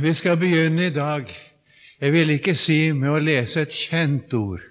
Vi 0.00 0.14
skal 0.14 0.36
begynne 0.36 0.86
i 0.86 0.90
dag. 0.90 1.28
Jeg 2.00 2.12
vil 2.12 2.30
ikke 2.30 2.54
si 2.56 2.92
med 2.96 3.10
å 3.12 3.18
lese 3.20 3.66
et 3.66 3.74
kjent 3.74 4.32
ord, 4.32 4.62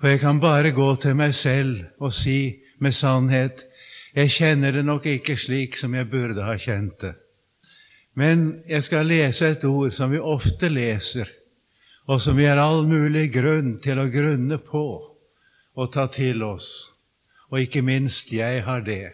for 0.00 0.08
jeg 0.08 0.20
kan 0.22 0.38
bare 0.40 0.70
gå 0.72 0.86
til 1.02 1.16
meg 1.18 1.34
selv 1.36 1.82
og 2.00 2.14
si 2.16 2.56
med 2.80 2.94
sannhet 2.96 3.66
jeg 4.16 4.32
kjenner 4.32 4.72
det 4.72 4.86
nok 4.88 5.04
ikke 5.10 5.36
slik 5.36 5.76
som 5.76 5.92
jeg 5.94 6.08
burde 6.08 6.46
ha 6.46 6.54
kjent 6.56 6.96
det. 7.02 7.10
Men 8.16 8.62
jeg 8.70 8.86
skal 8.86 9.10
lese 9.10 9.50
et 9.52 9.66
ord 9.68 9.92
som 9.92 10.14
vi 10.14 10.18
ofte 10.18 10.70
leser, 10.72 11.28
og 12.08 12.22
som 12.24 12.38
vi 12.40 12.46
har 12.48 12.56
all 12.62 12.86
mulig 12.88 13.26
grunn 13.34 13.74
til 13.84 14.00
å 14.00 14.08
grunne 14.08 14.56
på 14.64 14.86
og 15.76 15.92
ta 15.92 16.06
til 16.08 16.40
oss. 16.46 16.70
Og 17.52 17.66
ikke 17.66 17.84
minst 17.84 18.32
jeg 18.32 18.64
har 18.64 18.80
det. 18.86 19.12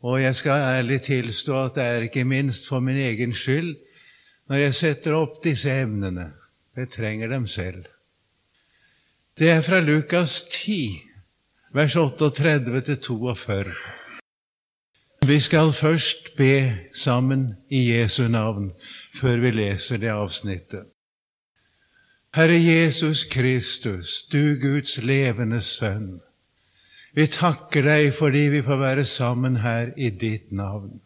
Og 0.00 0.22
jeg 0.22 0.40
skal 0.40 0.64
ærlig 0.78 1.02
tilstå 1.04 1.60
at 1.66 1.76
det 1.76 1.84
er 1.84 2.08
ikke 2.08 2.24
minst 2.24 2.70
for 2.70 2.80
min 2.80 2.96
egen 2.96 3.36
skyld 3.36 3.76
når 4.48 4.62
jeg 4.62 4.74
setter 4.74 5.16
opp 5.18 5.42
disse 5.44 5.70
evnene. 5.72 6.30
Jeg 6.76 6.90
trenger 6.94 7.28
dem 7.28 7.46
selv. 7.46 7.84
Det 9.38 9.50
er 9.50 9.62
fra 9.62 9.80
Lukas 9.80 10.40
10, 10.50 11.00
vers 11.74 11.96
38 11.96 12.80
til 12.80 13.00
42. 13.06 13.74
Vi 15.26 15.40
skal 15.40 15.72
først 15.72 16.36
be 16.36 16.78
sammen 16.94 17.56
i 17.68 17.90
Jesu 17.92 18.28
navn 18.28 18.70
før 19.20 19.36
vi 19.42 19.50
leser 19.50 19.98
det 19.98 20.10
avsnittet. 20.14 20.86
Herre 22.34 22.58
Jesus 22.62 23.24
Kristus, 23.24 24.22
du 24.32 24.54
Guds 24.62 24.98
levende 25.02 25.60
Sønn. 25.60 26.20
Vi 27.14 27.26
takker 27.26 27.82
deg 27.82 28.12
fordi 28.14 28.46
vi 28.52 28.62
får 28.62 28.78
være 28.78 29.04
sammen 29.04 29.56
her 29.56 29.90
i 29.96 30.10
ditt 30.10 30.52
navn. 30.52 31.00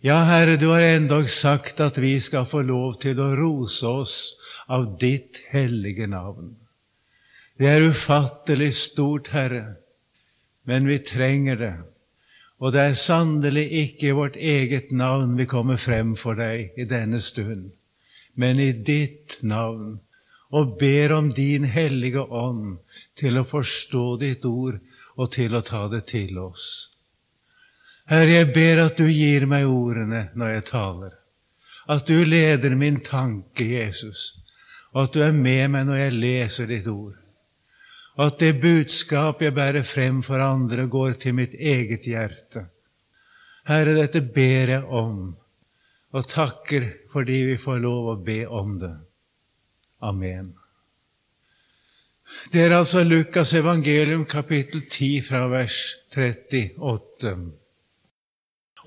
Ja, 0.00 0.20
Herre, 0.22 0.56
du 0.56 0.68
har 0.70 0.84
endog 0.86 1.26
sagt 1.30 1.80
at 1.82 1.96
vi 1.98 2.12
skal 2.22 2.44
få 2.46 2.60
lov 2.62 3.00
til 3.02 3.18
å 3.18 3.32
rose 3.34 3.86
oss 3.86 4.12
av 4.70 4.92
ditt 5.00 5.40
hellige 5.50 6.06
navn. 6.06 6.52
Det 7.58 7.66
er 7.66 7.86
ufattelig 7.90 8.76
stort, 8.78 9.32
Herre, 9.34 9.74
men 10.70 10.86
vi 10.86 11.00
trenger 11.02 11.58
det. 11.58 11.72
Og 12.62 12.76
det 12.76 12.84
er 12.84 13.00
sannelig 13.00 13.64
ikke 13.80 14.06
i 14.12 14.14
vårt 14.14 14.36
eget 14.38 14.92
navn 14.94 15.34
vi 15.38 15.48
kommer 15.50 15.80
frem 15.82 16.14
for 16.18 16.38
deg 16.38 16.78
i 16.78 16.86
denne 16.86 17.18
stund, 17.18 17.72
men 18.38 18.62
i 18.62 18.70
ditt 18.70 19.40
navn, 19.42 19.96
og 20.54 20.76
ber 20.78 21.16
om 21.16 21.32
din 21.34 21.66
hellige 21.66 22.22
ånd 22.22 22.78
til 23.18 23.42
å 23.42 23.46
forstå 23.50 24.04
ditt 24.22 24.46
ord 24.46 24.78
og 25.18 25.32
til 25.34 25.58
å 25.58 25.64
ta 25.66 25.88
det 25.90 26.04
til 26.14 26.38
oss. 26.38 26.87
Herre, 28.08 28.30
jeg 28.38 28.52
ber 28.54 28.84
at 28.86 28.96
du 28.96 29.04
gir 29.12 29.44
meg 29.50 29.68
ordene 29.68 30.28
når 30.38 30.52
jeg 30.54 30.66
taler, 30.70 31.16
at 31.92 32.08
du 32.08 32.22
leder 32.24 32.76
min 32.76 33.02
tanke, 33.04 33.66
Jesus, 33.68 34.30
og 34.94 35.02
at 35.02 35.16
du 35.16 35.24
er 35.26 35.34
med 35.36 35.74
meg 35.74 35.88
når 35.88 36.00
jeg 36.00 36.14
leser 36.16 36.70
ditt 36.70 36.88
ord, 36.88 37.18
og 38.16 38.22
at 38.30 38.38
det 38.40 38.62
budskap 38.62 39.44
jeg 39.44 39.54
bærer 39.54 39.84
frem 39.84 40.22
for 40.24 40.40
andre, 40.40 40.88
går 40.88 41.20
til 41.20 41.36
mitt 41.36 41.52
eget 41.54 42.08
hjerte. 42.08 42.64
Herre, 43.68 43.92
dette 44.00 44.24
ber 44.24 44.72
jeg 44.72 44.88
om, 44.88 45.36
og 46.16 46.32
takker 46.32 46.88
fordi 47.12 47.42
vi 47.50 47.60
får 47.60 47.84
lov 47.84 48.08
å 48.14 48.16
be 48.24 48.40
om 48.48 48.78
det. 48.80 48.94
Amen. 50.00 50.54
Det 52.52 52.64
er 52.64 52.76
altså 52.76 53.04
Lukas 53.04 53.52
evangelium 53.56 54.24
kapittel 54.28 54.86
10 54.88 55.24
fra 55.28 55.44
vers 55.52 55.76
38. 56.16 57.36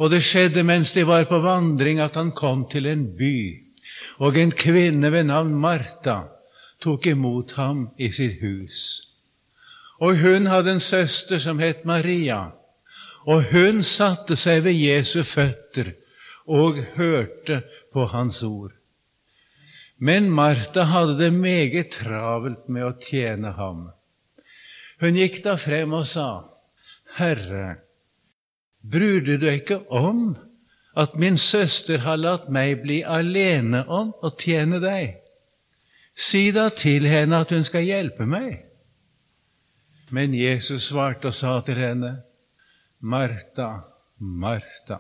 Og 0.01 0.09
det 0.09 0.23
skjedde 0.25 0.63
mens 0.65 0.95
de 0.95 1.03
var 1.05 1.27
på 1.29 1.37
vandring, 1.43 1.99
at 2.01 2.17
han 2.17 2.31
kom 2.33 2.65
til 2.69 2.87
en 2.89 3.03
by, 3.17 3.35
og 4.17 4.37
en 4.37 4.51
kvinne 4.51 5.11
ved 5.13 5.27
navn 5.29 5.53
Martha 5.61 6.23
tok 6.81 7.05
imot 7.11 7.53
ham 7.59 7.83
i 8.01 8.09
sitt 8.09 8.39
hus. 8.41 8.79
Og 10.01 10.17
hun 10.17 10.49
hadde 10.49 10.73
en 10.73 10.81
søster 10.81 11.37
som 11.43 11.61
het 11.61 11.85
Maria, 11.85 12.47
og 13.29 13.45
hun 13.51 13.83
satte 13.85 14.33
seg 14.39 14.63
ved 14.65 14.73
Jesu 14.73 15.21
føtter 15.21 15.93
og 16.49 16.81
hørte 16.97 17.61
på 17.93 18.07
hans 18.09 18.41
ord. 18.43 18.73
Men 20.01 20.31
Martha 20.33 20.87
hadde 20.89 21.19
det 21.19 21.29
meget 21.37 21.93
travelt 21.93 22.65
med 22.65 22.87
å 22.87 22.95
tjene 22.97 23.53
ham. 23.53 23.91
Hun 25.01 25.17
gikk 25.21 25.43
da 25.45 25.53
frem 25.61 25.93
og 25.93 26.07
sa, 26.09 26.47
Herre, 27.19 27.83
Bryr 28.81 29.21
du 29.21 29.35
deg 29.37 29.61
ikke 29.61 29.83
om 29.93 30.33
at 30.97 31.13
min 31.19 31.37
søster 31.37 32.01
har 32.03 32.19
latt 32.19 32.49
meg 32.49 32.81
bli 32.83 33.01
alene 33.05 33.83
om 33.87 34.11
å 34.21 34.31
tjene 34.35 34.81
deg? 34.83 35.19
Si 36.17 36.49
da 36.51 36.69
til 36.75 37.05
henne 37.07 37.43
at 37.45 37.53
hun 37.53 37.63
skal 37.63 37.85
hjelpe 37.87 38.27
meg. 38.27 38.65
Men 40.11 40.33
Jesus 40.35 40.89
svarte 40.89 41.29
og 41.29 41.37
sa 41.37 41.59
til 41.65 41.79
henne, 41.79 42.17
Martha, 42.99 43.85
Martha, 44.19 44.99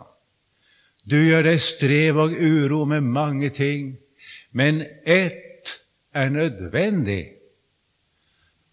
du 1.03 1.17
gjør 1.17 1.49
deg 1.49 1.59
strev 1.61 2.19
og 2.21 2.33
uro 2.37 2.85
med 2.85 3.03
mange 3.03 3.49
ting, 3.53 3.95
men 4.53 4.83
ett 5.03 5.81
er 6.13 6.29
nødvendig. 6.29 7.23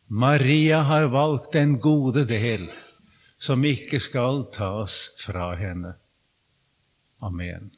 Maria 0.08 0.82
har 0.88 1.08
valgt 1.12 1.52
den 1.56 1.76
gode 1.80 2.24
del 2.28 2.68
som 3.38 3.64
ikke 3.64 4.00
skal 4.02 4.44
tas 4.54 5.08
fra 5.22 5.52
henne. 5.58 5.94
Amen. 7.22 7.70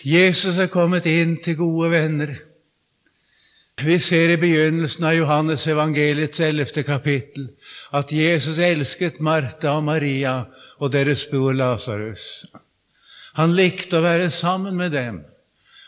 Jesus 0.00 0.56
er 0.56 0.70
kommet 0.72 1.06
inn 1.06 1.36
til 1.44 1.58
gode 1.60 1.90
venner. 1.92 2.32
Vi 3.80 3.96
ser 4.00 4.32
i 4.32 4.38
begynnelsen 4.40 5.04
av 5.08 5.16
Johannes 5.16 5.66
evangeliets 5.68 6.40
ellevte 6.44 6.84
kapittel 6.84 7.50
at 7.96 8.12
Jesus 8.12 8.58
elsket 8.60 9.20
Martha 9.24 9.76
og 9.76 9.84
Maria 9.88 10.34
og 10.80 10.92
deres 10.92 11.26
bror 11.30 11.56
Lasarus. 11.56 12.46
Han 13.38 13.54
likte 13.56 14.00
å 14.00 14.04
være 14.04 14.30
sammen 14.32 14.76
med 14.76 14.92
dem. 14.96 15.20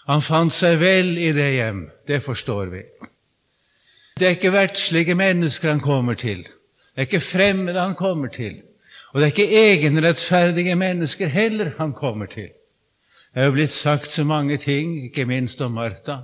Han 0.08 0.24
fant 0.24 0.54
seg 0.54 0.78
vel 0.80 1.16
i 1.20 1.32
det 1.36 1.48
hjem. 1.56 1.86
Det 2.08 2.22
forstår 2.24 2.72
vi. 2.72 2.84
Det 4.18 4.26
er 4.26 4.36
ikke 4.36 4.52
verdslige 4.52 5.14
mennesker 5.14 5.70
han 5.70 5.80
kommer 5.80 6.14
til. 6.14 6.42
Det 6.42 6.96
er 6.96 7.08
ikke 7.08 7.20
fremmede 7.20 7.80
han 7.80 7.94
kommer 7.94 8.28
til. 8.28 8.62
Og 9.12 9.20
det 9.20 9.26
er 9.26 9.32
ikke 9.32 9.72
egenrettferdige 9.72 10.74
mennesker 10.76 11.26
heller 11.26 11.70
han 11.78 11.92
kommer 11.92 12.26
til. 12.26 12.48
Det 13.34 13.40
er 13.40 13.44
jo 13.44 13.52
blitt 13.56 13.72
sagt 13.72 14.08
så 14.08 14.24
mange 14.24 14.56
ting, 14.56 15.04
ikke 15.04 15.24
minst 15.24 15.60
om 15.60 15.72
Martha. 15.72 16.16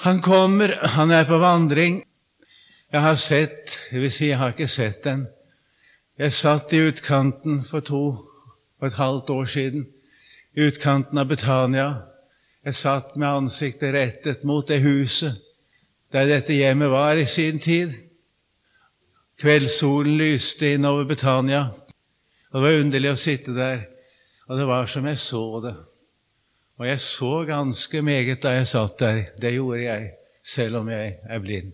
Han 0.00 0.20
kommer, 0.22 0.86
han 0.86 1.10
er 1.10 1.24
på 1.24 1.38
vandring. 1.38 2.04
Jeg 2.92 3.00
har 3.00 3.14
sett, 3.14 3.80
det 3.90 4.00
vil 4.00 4.12
si, 4.12 4.28
jeg 4.28 4.38
har 4.38 4.52
ikke 4.52 4.68
sett 4.68 5.04
den. 5.04 5.26
Jeg 6.18 6.32
satt 6.32 6.72
i 6.72 6.82
utkanten 6.88 7.64
for 7.64 7.80
to 7.80 8.04
og 8.80 8.86
et 8.86 8.94
halvt 9.00 9.30
år 9.30 9.44
siden, 9.44 9.86
i 10.56 10.66
utkanten 10.68 11.18
av 11.18 11.28
Betania. 11.28 11.88
Jeg 12.64 12.74
satt 12.74 13.16
med 13.16 13.28
ansiktet 13.28 13.94
rettet 13.94 14.44
mot 14.44 14.68
det 14.68 14.82
huset 14.84 15.40
der 16.14 16.28
dette 16.30 16.54
hjemmet 16.54 16.92
var 16.92 17.18
i 17.18 17.26
sin 17.26 17.58
tid. 17.58 17.94
Kveldssolen 19.42 20.14
lyste 20.18 20.74
innover 20.76 21.08
Betania, 21.10 21.64
og 22.52 22.60
det 22.60 22.62
var 22.62 22.82
underlig 22.84 23.10
å 23.10 23.18
sitte 23.18 23.54
der. 23.56 23.80
Og 24.46 24.60
det 24.60 24.66
var 24.68 24.86
som 24.86 25.08
jeg 25.10 25.18
så 25.18 25.42
det. 25.64 25.74
Og 26.78 26.86
jeg 26.86 27.00
så 27.00 27.32
ganske 27.48 28.02
meget 28.02 28.42
da 28.44 28.52
jeg 28.54 28.68
satt 28.70 29.00
der. 29.00 29.24
Det 29.42 29.54
gjorde 29.56 29.80
jeg, 29.82 30.12
selv 30.44 30.82
om 30.82 30.90
jeg 30.92 31.16
er 31.24 31.42
blind. 31.42 31.72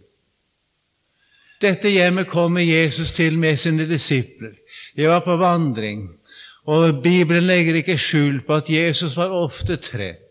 Dette 1.60 1.92
hjemmet 1.92 2.30
kommer 2.30 2.64
Jesus 2.64 3.12
til 3.12 3.36
med 3.38 3.60
sine 3.60 3.84
disipler. 3.88 4.54
De 4.96 5.08
var 5.08 5.20
på 5.20 5.36
vandring, 5.36 6.06
og 6.64 7.02
Bibelen 7.04 7.44
legger 7.44 7.76
ikke 7.82 7.98
skjul 8.00 8.40
på 8.46 8.62
at 8.62 8.72
Jesus 8.72 9.18
var 9.20 9.34
ofte 9.36 9.76
trett. 9.76 10.29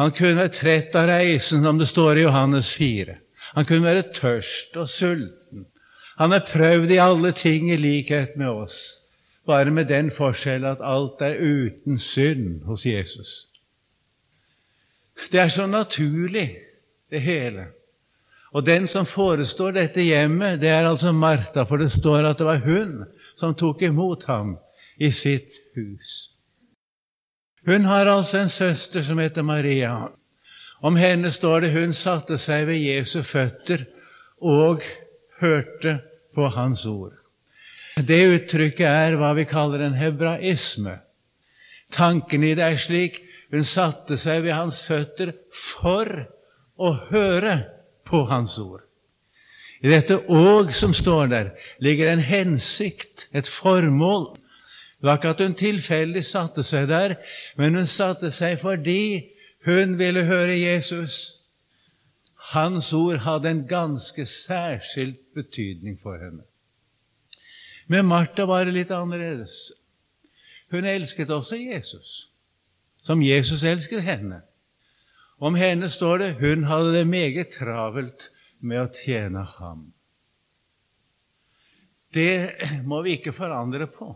Han 0.00 0.14
kunne 0.16 0.38
være 0.38 0.54
trett 0.56 0.94
av 0.96 1.10
reisen, 1.10 1.64
som 1.66 1.76
det 1.76 1.90
står 1.90 2.16
i 2.16 2.22
Johannes 2.24 2.70
4. 2.72 3.18
Han 3.52 3.66
kunne 3.68 3.84
være 3.84 4.06
tørst 4.16 4.78
og 4.80 4.88
sulten. 4.88 5.66
Han 6.16 6.32
er 6.32 6.46
prøvd 6.48 6.94
i 6.94 7.02
alle 7.02 7.32
ting 7.36 7.68
i 7.68 7.76
likhet 7.76 8.32
med 8.40 8.48
oss, 8.48 8.78
bare 9.48 9.72
med 9.74 9.90
den 9.92 10.08
forskjell 10.14 10.64
at 10.68 10.80
alt 10.84 11.20
er 11.24 11.36
uten 11.36 12.00
synd 12.00 12.62
hos 12.64 12.86
Jesus. 12.88 13.34
Det 15.32 15.40
er 15.42 15.52
så 15.52 15.66
naturlig, 15.68 16.48
det 17.10 17.20
hele. 17.20 17.66
Og 18.56 18.64
den 18.66 18.88
som 18.88 19.06
forestår 19.06 19.76
dette 19.76 20.00
hjemmet, 20.00 20.62
det 20.62 20.72
er 20.72 20.88
altså 20.88 21.12
Martha, 21.12 21.66
for 21.68 21.76
det 21.76 21.92
står 21.92 22.24
at 22.24 22.40
det 22.40 22.48
var 22.48 22.64
hun 22.64 23.02
som 23.36 23.52
tok 23.54 23.82
imot 23.82 24.24
ham 24.24 24.56
i 24.96 25.12
sitt 25.12 25.60
hus. 25.76 26.30
Hun 27.66 27.84
har 27.84 28.06
altså 28.06 28.38
en 28.38 28.48
søster 28.48 29.02
som 29.02 29.18
heter 29.18 29.42
Maria. 29.42 30.08
Om 30.80 30.96
henne 30.96 31.30
står 31.30 31.66
det 31.66 31.72
hun 31.74 31.92
satte 31.92 32.38
seg 32.40 32.66
ved 32.70 32.80
Jesu 32.80 33.20
føtter 33.22 33.84
og 34.40 34.84
hørte 35.40 35.98
på 36.34 36.48
hans 36.54 36.86
ord. 36.88 37.16
Det 38.00 38.20
uttrykket 38.32 38.86
er 38.86 39.18
hva 39.20 39.34
vi 39.36 39.44
kaller 39.48 39.84
en 39.84 39.98
hebraisme. 39.98 40.96
Tanken 41.92 42.46
i 42.46 42.54
det 42.56 42.64
er 42.64 42.80
slik 42.80 43.20
hun 43.52 43.66
satte 43.66 44.16
seg 44.20 44.44
ved 44.46 44.56
hans 44.56 44.80
føtter 44.86 45.34
for 45.52 46.08
å 46.80 46.94
høre 47.10 47.58
på 48.08 48.24
hans 48.30 48.56
ord. 48.62 48.86
I 49.80 49.88
dette 49.88 50.16
'og' 50.28 50.72
som 50.76 50.92
står 50.94 51.26
der, 51.26 51.50
ligger 51.80 52.12
en 52.12 52.20
hensikt, 52.20 53.28
et 53.32 53.48
formål. 53.48 54.36
Det 55.00 55.08
var 55.08 55.16
ikke 55.16 55.28
at 55.32 55.40
hun 55.40 55.54
tilfeldig 55.56 56.22
satte 56.28 56.62
seg 56.66 56.90
der, 56.90 57.14
men 57.56 57.78
hun 57.78 57.86
satte 57.88 58.28
seg 58.36 58.58
fordi 58.60 59.30
hun 59.64 59.96
ville 59.98 60.26
høre 60.28 60.58
Jesus. 60.58 61.38
Hans 62.52 62.92
ord 62.92 63.22
hadde 63.24 63.48
en 63.48 63.62
ganske 63.68 64.26
særskilt 64.28 65.22
betydning 65.34 65.96
for 66.02 66.20
henne. 66.20 66.44
Med 67.88 68.04
Martha 68.04 68.44
var 68.44 68.68
det 68.68 68.76
litt 68.76 68.92
annerledes. 68.92 69.72
Hun 70.70 70.84
elsket 70.84 71.32
også 71.32 71.56
Jesus, 71.56 72.28
som 73.00 73.22
Jesus 73.24 73.64
elsket 73.64 74.04
henne. 74.04 74.42
Om 75.40 75.56
henne 75.56 75.88
står 75.88 76.18
det 76.20 76.34
hun 76.42 76.68
hadde 76.68 76.92
det 76.98 77.06
meget 77.08 77.54
travelt 77.56 78.28
med 78.60 78.84
å 78.84 78.90
tjene 79.00 79.46
ham. 79.56 79.86
Det 82.12 82.82
må 82.84 83.00
vi 83.06 83.16
ikke 83.16 83.32
forandre 83.32 83.88
på. 83.88 84.12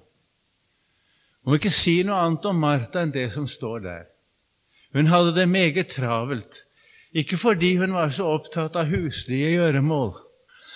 Må 1.44 1.58
ikke 1.58 1.73
si 1.73 1.99
noe 2.06 2.20
annet 2.25 2.46
om 2.49 2.61
Martha 2.61 3.02
enn 3.05 3.12
det 3.12 3.26
som 3.35 3.46
står 3.50 3.82
der. 3.85 4.05
Hun 4.96 5.11
hadde 5.11 5.35
det 5.37 5.49
meget 5.50 5.91
travelt, 5.93 6.62
ikke 7.12 7.37
fordi 7.37 7.75
hun 7.81 7.93
var 7.94 8.12
så 8.14 8.31
opptatt 8.37 8.79
av 8.81 8.88
huslige 8.88 9.52
gjøremål. 9.56 10.14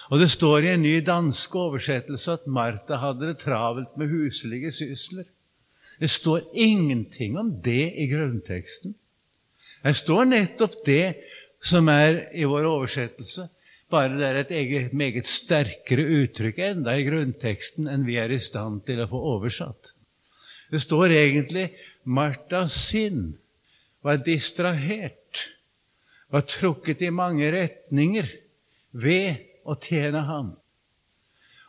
Og 0.09 0.21
det 0.21 0.31
står 0.33 0.65
i 0.65 0.73
en 0.75 0.85
ny 0.85 0.99
dansk 1.05 1.57
oversettelse 1.57 2.39
at 2.39 2.47
Martha 2.47 3.01
hadde 3.01 3.31
det 3.31 3.41
travelt 3.43 3.97
med 4.01 4.13
huslige 4.13 4.73
sysler. 4.77 5.27
Det 6.01 6.11
står 6.11 6.47
ingenting 6.55 7.39
om 7.39 7.51
det 7.65 7.93
i 7.99 8.07
grunnteksten. 8.11 8.95
Det 9.83 9.97
står 9.97 10.29
nettopp 10.31 10.81
det 10.87 11.17
som 11.65 11.89
er 11.91 12.29
i 12.37 12.47
vår 12.49 12.67
oversettelse, 12.69 13.49
bare 13.91 14.19
det 14.19 14.27
er 14.27 14.41
et 14.43 14.51
eget, 14.55 14.93
meget 14.93 15.27
sterkere 15.27 16.05
uttrykk 16.23 16.59
enda 16.67 16.95
i 16.95 17.07
grunnteksten 17.07 17.89
enn 17.91 18.05
vi 18.07 18.19
er 18.21 18.31
i 18.31 18.41
stand 18.43 18.85
til 18.87 19.01
å 19.03 19.09
få 19.11 19.21
oversatt. 19.37 19.95
Det 20.71 20.81
står 20.83 21.13
egentlig 21.17 21.71
Martas 22.05 22.77
sinn 22.89 23.39
var 24.05 24.21
distrahert, 24.25 25.49
var 26.29 26.45
trukket 26.49 27.03
i 27.03 27.11
mange 27.11 27.51
retninger 27.53 28.29
ved 28.93 29.45
å 29.65 29.77
tjene 29.81 30.23
ham. 30.29 30.53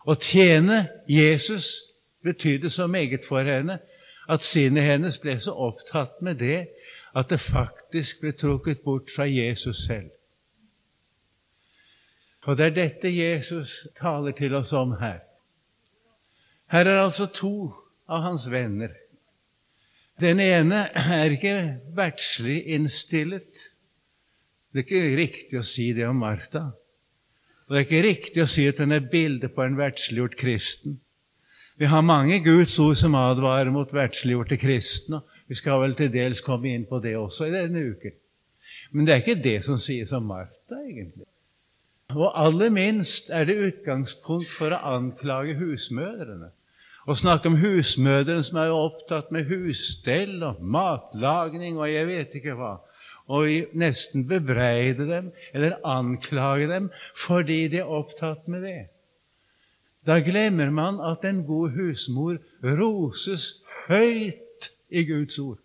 Å 0.07 0.15
tjene 0.15 0.85
Jesus 1.07 1.71
betydde 2.23 2.69
så 2.71 2.87
meget 2.87 3.27
for 3.27 3.43
henne 3.47 3.79
at 4.29 4.45
sinnet 4.45 4.85
hennes 4.85 5.17
ble 5.21 5.37
så 5.41 5.55
opptatt 5.55 6.21
med 6.21 6.39
det 6.43 6.67
at 7.17 7.31
det 7.31 7.39
faktisk 7.41 8.21
ble 8.21 8.33
trukket 8.37 8.83
bort 8.85 9.11
fra 9.15 9.25
Jesus 9.27 9.85
selv. 9.87 10.11
Og 12.47 12.57
det 12.57 12.65
er 12.69 12.75
dette 12.75 13.09
Jesus 13.11 13.73
taler 13.99 14.33
til 14.37 14.55
oss 14.55 14.71
om 14.73 14.95
her. 15.01 15.19
Her 16.71 16.87
er 16.87 17.01
altså 17.01 17.27
to 17.33 17.73
av 18.09 18.25
hans 18.25 18.47
venner. 18.51 18.95
Den 20.19 20.41
ene 20.43 20.83
er 20.91 21.31
ikke 21.31 21.55
verdslig 21.95 22.59
innstillet. 22.75 23.69
Det 24.73 24.83
er 24.83 24.87
ikke 24.87 25.19
riktig 25.19 25.59
å 25.59 25.65
si 25.65 25.91
det 25.95 26.07
om 26.09 26.19
Martha. 26.19 26.65
Og 27.67 27.75
det 27.75 27.79
er 27.79 27.85
ikke 27.85 28.05
riktig 28.05 28.43
å 28.43 28.49
si 28.49 28.65
at 28.67 28.81
hun 28.81 28.95
er 28.95 29.05
bildet 29.11 29.53
på 29.55 29.63
en 29.63 29.77
verdsliggjort 29.79 30.35
kristen. 30.39 30.97
Vi 31.79 31.87
har 31.87 32.03
mange 32.03 32.41
Guds 32.43 32.75
ord 32.83 32.97
som 32.99 33.15
advarer 33.15 33.71
mot 33.71 33.93
verdsliggjorte 33.95 34.57
kristne. 34.59 35.21
Vi 35.47 35.55
skal 35.55 35.79
vel 35.85 35.95
til 35.95 36.11
dels 36.11 36.41
komme 36.43 36.73
inn 36.73 36.83
på 36.89 36.99
det 37.01 37.15
også 37.15 37.47
i 37.47 37.53
denne 37.53 37.85
uken. 37.93 38.17
Men 38.91 39.05
det 39.05 39.13
er 39.13 39.23
ikke 39.23 39.43
det 39.45 39.59
som 39.65 39.79
sies 39.81 40.11
om 40.17 40.25
Martha, 40.27 40.81
egentlig. 40.81 41.29
Og 42.17 42.33
aller 42.33 42.73
minst 42.73 43.29
er 43.29 43.45
det 43.45 43.59
utgangspunkt 43.61 44.49
for 44.51 44.73
å 44.73 44.81
anklage 44.97 45.55
husmødrene. 45.61 46.49
Å 47.09 47.15
snakke 47.17 47.49
om 47.49 47.57
husmødrene 47.57 48.43
som 48.45 48.59
er 48.61 48.75
opptatt 48.75 49.31
med 49.33 49.49
husstell 49.49 50.43
og 50.45 50.59
matlagning 50.61 51.79
og 51.79 51.89
jeg 51.89 52.05
vet 52.05 52.35
ikke 52.37 52.53
hva. 52.59 52.75
Og 53.33 53.73
nesten 53.77 54.27
bebreide 54.29 55.07
dem 55.09 55.31
eller 55.53 55.79
anklage 55.85 56.67
dem 56.69 56.89
fordi 57.17 57.63
de 57.73 57.81
er 57.81 57.89
opptatt 57.89 58.45
med 58.45 58.61
det. 58.67 58.81
Da 60.05 60.19
glemmer 60.25 60.69
man 60.73 60.99
at 61.01 61.25
en 61.25 61.41
god 61.47 61.73
husmor 61.77 62.37
roses 62.77 63.55
høyt 63.87 64.69
i 64.89 65.03
Guds 65.09 65.39
ord. 65.41 65.57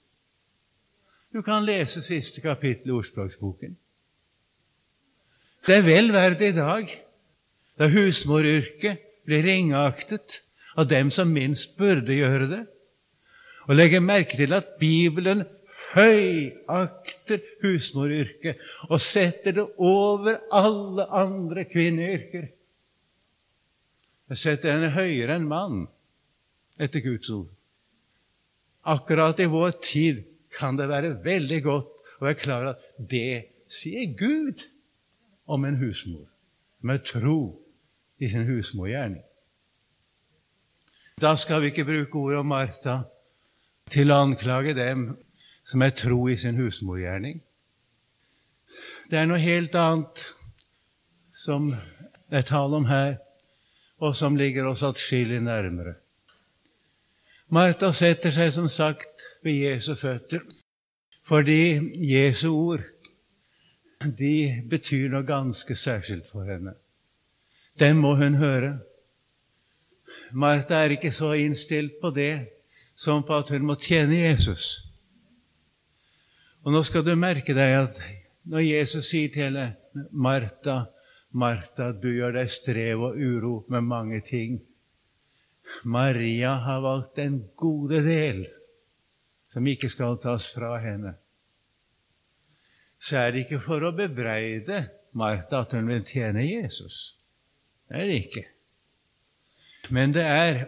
Du 1.32 1.42
kan 1.42 1.66
lese 1.66 2.00
siste 2.04 2.40
kapittel 2.40 2.88
i 2.92 2.96
Ordspråksboken. 2.96 3.76
Det 5.64 5.76
er 5.80 5.84
vel 5.84 6.12
verdt 6.12 6.44
i 6.44 6.52
dag, 6.56 6.88
da 7.80 7.88
husmoryrket 7.90 9.00
blir 9.24 9.44
ringeaktet 9.44 10.43
av 10.76 10.88
dem 10.90 11.10
som 11.14 11.30
minst 11.32 11.76
burde 11.78 12.16
gjøre 12.16 12.48
det, 12.50 12.62
og 13.64 13.78
legge 13.78 14.02
merke 14.04 14.36
til 14.36 14.52
at 14.56 14.74
Bibelen 14.80 15.44
høyakter 15.94 17.42
husmoryrket 17.62 18.60
og 18.90 19.00
setter 19.02 19.56
det 19.56 19.64
over 19.78 20.40
alle 20.52 21.06
andre 21.14 21.64
kvinneyrker. 21.70 22.48
Jeg 24.32 24.40
setter 24.40 24.74
henne 24.74 24.92
høyere 24.94 25.38
enn 25.38 25.48
mann 25.48 25.84
etter 26.80 27.04
Guds 27.04 27.30
ord. 27.32 27.50
Akkurat 28.84 29.40
i 29.40 29.48
vår 29.48 29.76
tid 29.84 30.24
kan 30.54 30.76
det 30.76 30.90
være 30.90 31.16
veldig 31.24 31.60
godt 31.64 31.92
å 32.18 32.26
være 32.26 32.40
klar 32.40 32.64
over 32.64 32.74
at 32.74 33.10
det 33.10 33.50
sier 33.70 34.12
Gud 34.18 34.64
om 35.50 35.64
en 35.64 35.78
husmor 35.80 36.26
med 36.84 37.04
tro 37.08 37.38
i 38.20 38.28
sin 38.28 38.46
husmorgjerning. 38.48 39.22
Da 41.20 41.36
skal 41.36 41.62
vi 41.62 41.70
ikke 41.70 41.84
bruke 41.84 42.18
ordet 42.18 42.38
om 42.42 42.48
Martha 42.50 42.96
til 43.94 44.10
å 44.10 44.22
anklage 44.24 44.74
dem 44.74 45.12
som 45.68 45.82
er 45.86 45.94
tro 45.94 46.18
i 46.28 46.36
sin 46.40 46.58
husmorgjerning. 46.58 47.38
Det 49.10 49.20
er 49.20 49.28
noe 49.30 49.38
helt 49.38 49.76
annet 49.78 50.24
som 51.34 51.70
er 52.34 52.46
tale 52.48 52.80
om 52.80 52.88
her, 52.88 53.20
og 54.02 54.16
som 54.18 54.34
ligger 54.36 54.66
oss 54.66 54.82
atskillig 54.82 55.38
nærmere. 55.44 55.94
Martha 57.54 57.92
setter 57.94 58.34
seg 58.34 58.50
som 58.56 58.66
sagt 58.68 59.22
ved 59.44 59.60
Jesu 59.60 59.94
føtter 59.94 60.42
fordi 61.24 61.78
Jesu 62.04 62.50
ord 62.50 62.82
de 64.18 64.64
betyr 64.68 65.12
noe 65.12 65.24
ganske 65.24 65.76
særskilt 65.78 66.26
for 66.28 66.44
henne. 66.44 66.74
Dem 67.80 68.02
må 68.02 68.12
hun 68.18 68.36
høre. 68.36 68.74
Martha 70.34 70.82
er 70.82 70.96
ikke 70.96 71.12
så 71.14 71.30
innstilt 71.38 72.00
på 72.02 72.10
det 72.14 72.48
som 72.98 73.22
på 73.26 73.36
at 73.38 73.52
hun 73.54 73.66
må 73.68 73.76
tjene 73.78 74.16
Jesus. 74.18 74.82
Og 76.64 76.74
nå 76.74 76.82
skal 76.86 77.04
du 77.06 77.12
merke 77.18 77.54
deg 77.54 77.74
at 77.84 78.00
når 78.50 78.64
Jesus 78.66 79.10
sier 79.12 79.30
til 79.32 79.46
henne, 79.46 79.74
Martha, 80.10 80.86
Martha, 81.30 81.92
du 81.92 82.08
gjør 82.10 82.34
deg 82.38 82.50
strev 82.50 83.02
og 83.10 83.18
uro 83.18 83.54
med 83.70 83.86
mange 83.86 84.20
ting, 84.26 84.58
Maria 85.84 86.56
har 86.64 86.82
valgt 86.84 87.18
en 87.22 87.38
gode 87.56 88.02
del 88.04 88.44
som 89.52 89.66
ikke 89.70 89.88
skal 89.92 90.18
tas 90.22 90.48
fra 90.52 90.74
henne. 90.82 91.14
Så 92.98 93.20
er 93.20 93.32
det 93.32 93.44
ikke 93.44 93.62
for 93.64 93.84
å 93.86 93.94
bebreide 93.96 94.86
Martha 95.14 95.62
at 95.62 95.76
hun 95.76 95.88
vil 95.92 96.02
tjene 96.08 96.42
Jesus. 96.42 97.14
Det 97.88 98.02
er 98.02 98.10
det 98.10 98.18
ikke. 98.24 98.44
Men 99.90 100.14
det 100.14 100.24
er 100.24 100.64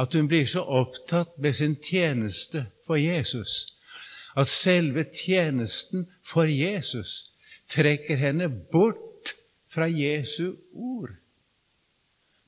at 0.00 0.14
hun 0.14 0.28
blir 0.28 0.46
så 0.48 0.62
opptatt 0.64 1.36
med 1.38 1.56
sin 1.58 1.76
tjeneste 1.84 2.66
for 2.86 3.00
Jesus 3.00 3.66
at 4.38 4.48
selve 4.48 5.04
tjenesten 5.14 6.06
for 6.26 6.48
Jesus 6.48 7.32
trekker 7.70 8.18
henne 8.18 8.48
bort 8.72 9.34
fra 9.70 9.88
Jesu 9.90 10.54
ord. 10.72 11.12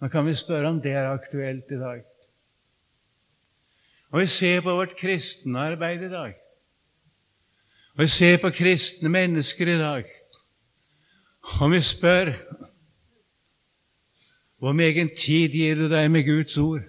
Nå 0.01 0.09
kan 0.11 0.27
vi 0.27 0.35
spørre 0.39 0.71
om 0.73 0.81
det 0.83 0.95
er 0.99 1.11
aktuelt 1.11 1.71
i 1.71 1.79
dag. 1.79 2.03
Og 4.13 4.21
vi 4.21 4.27
ser 4.27 4.61
på 4.61 4.75
vårt 4.77 4.97
kristne 4.99 5.59
arbeid 5.73 6.03
i 6.05 6.11
dag, 6.13 6.35
og 7.95 8.03
vi 8.03 8.09
ser 8.13 8.39
på 8.43 8.51
kristne 8.53 9.09
mennesker 9.09 9.69
i 9.73 9.79
dag, 9.81 10.11
og 11.61 11.73
vi 11.73 11.81
spør 11.85 12.35
hvor 14.63 14.73
megen 14.73 15.09
tid 15.09 15.57
gir 15.59 15.75
du 15.75 15.89
deg 15.91 16.07
med 16.15 16.23
Guds 16.23 16.55
ord, 16.59 16.85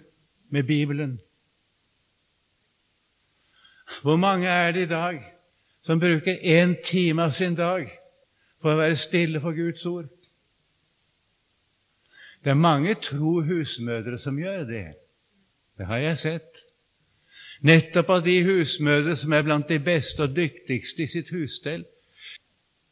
med 0.54 0.64
Bibelen? 0.64 1.16
Hvor 4.02 4.16
mange 4.16 4.48
er 4.48 4.72
det 4.72 4.82
i 4.82 4.90
dag 4.92 5.24
som 5.82 6.00
bruker 6.00 6.38
én 6.38 6.76
time 6.86 7.24
av 7.24 7.32
sin 7.34 7.56
dag 7.58 7.88
for 8.62 8.76
å 8.76 8.78
være 8.78 9.00
stille 9.02 9.42
for 9.42 9.58
Guds 9.58 9.86
ord? 9.90 10.06
Det 12.46 12.54
er 12.54 12.60
mange 12.62 12.94
tro 13.02 13.40
husmødre 13.42 14.20
som 14.22 14.38
gjør 14.38 14.68
det. 14.70 14.84
Det 15.78 15.88
har 15.90 15.98
jeg 16.04 16.18
sett. 16.22 16.62
Nettopp 17.66 18.12
av 18.20 18.22
de 18.28 18.36
husmødre 18.46 19.16
som 19.18 19.34
er 19.34 19.48
blant 19.50 19.66
de 19.74 19.80
beste 19.82 20.28
og 20.28 20.38
dyktigste 20.38 21.08
i 21.08 21.10
sitt 21.10 21.34
husstell, 21.34 21.88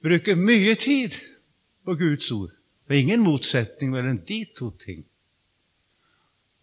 bruker 0.02 0.42
mye 0.42 0.74
tid 0.74 1.22
på 1.86 2.00
Guds 2.02 2.32
ord. 2.32 2.58
Det 2.92 2.98
er 2.98 3.06
ingen 3.06 3.22
motsetning 3.24 3.94
mellom 3.94 4.18
de 4.28 4.42
to 4.52 4.66
ting. 4.76 5.06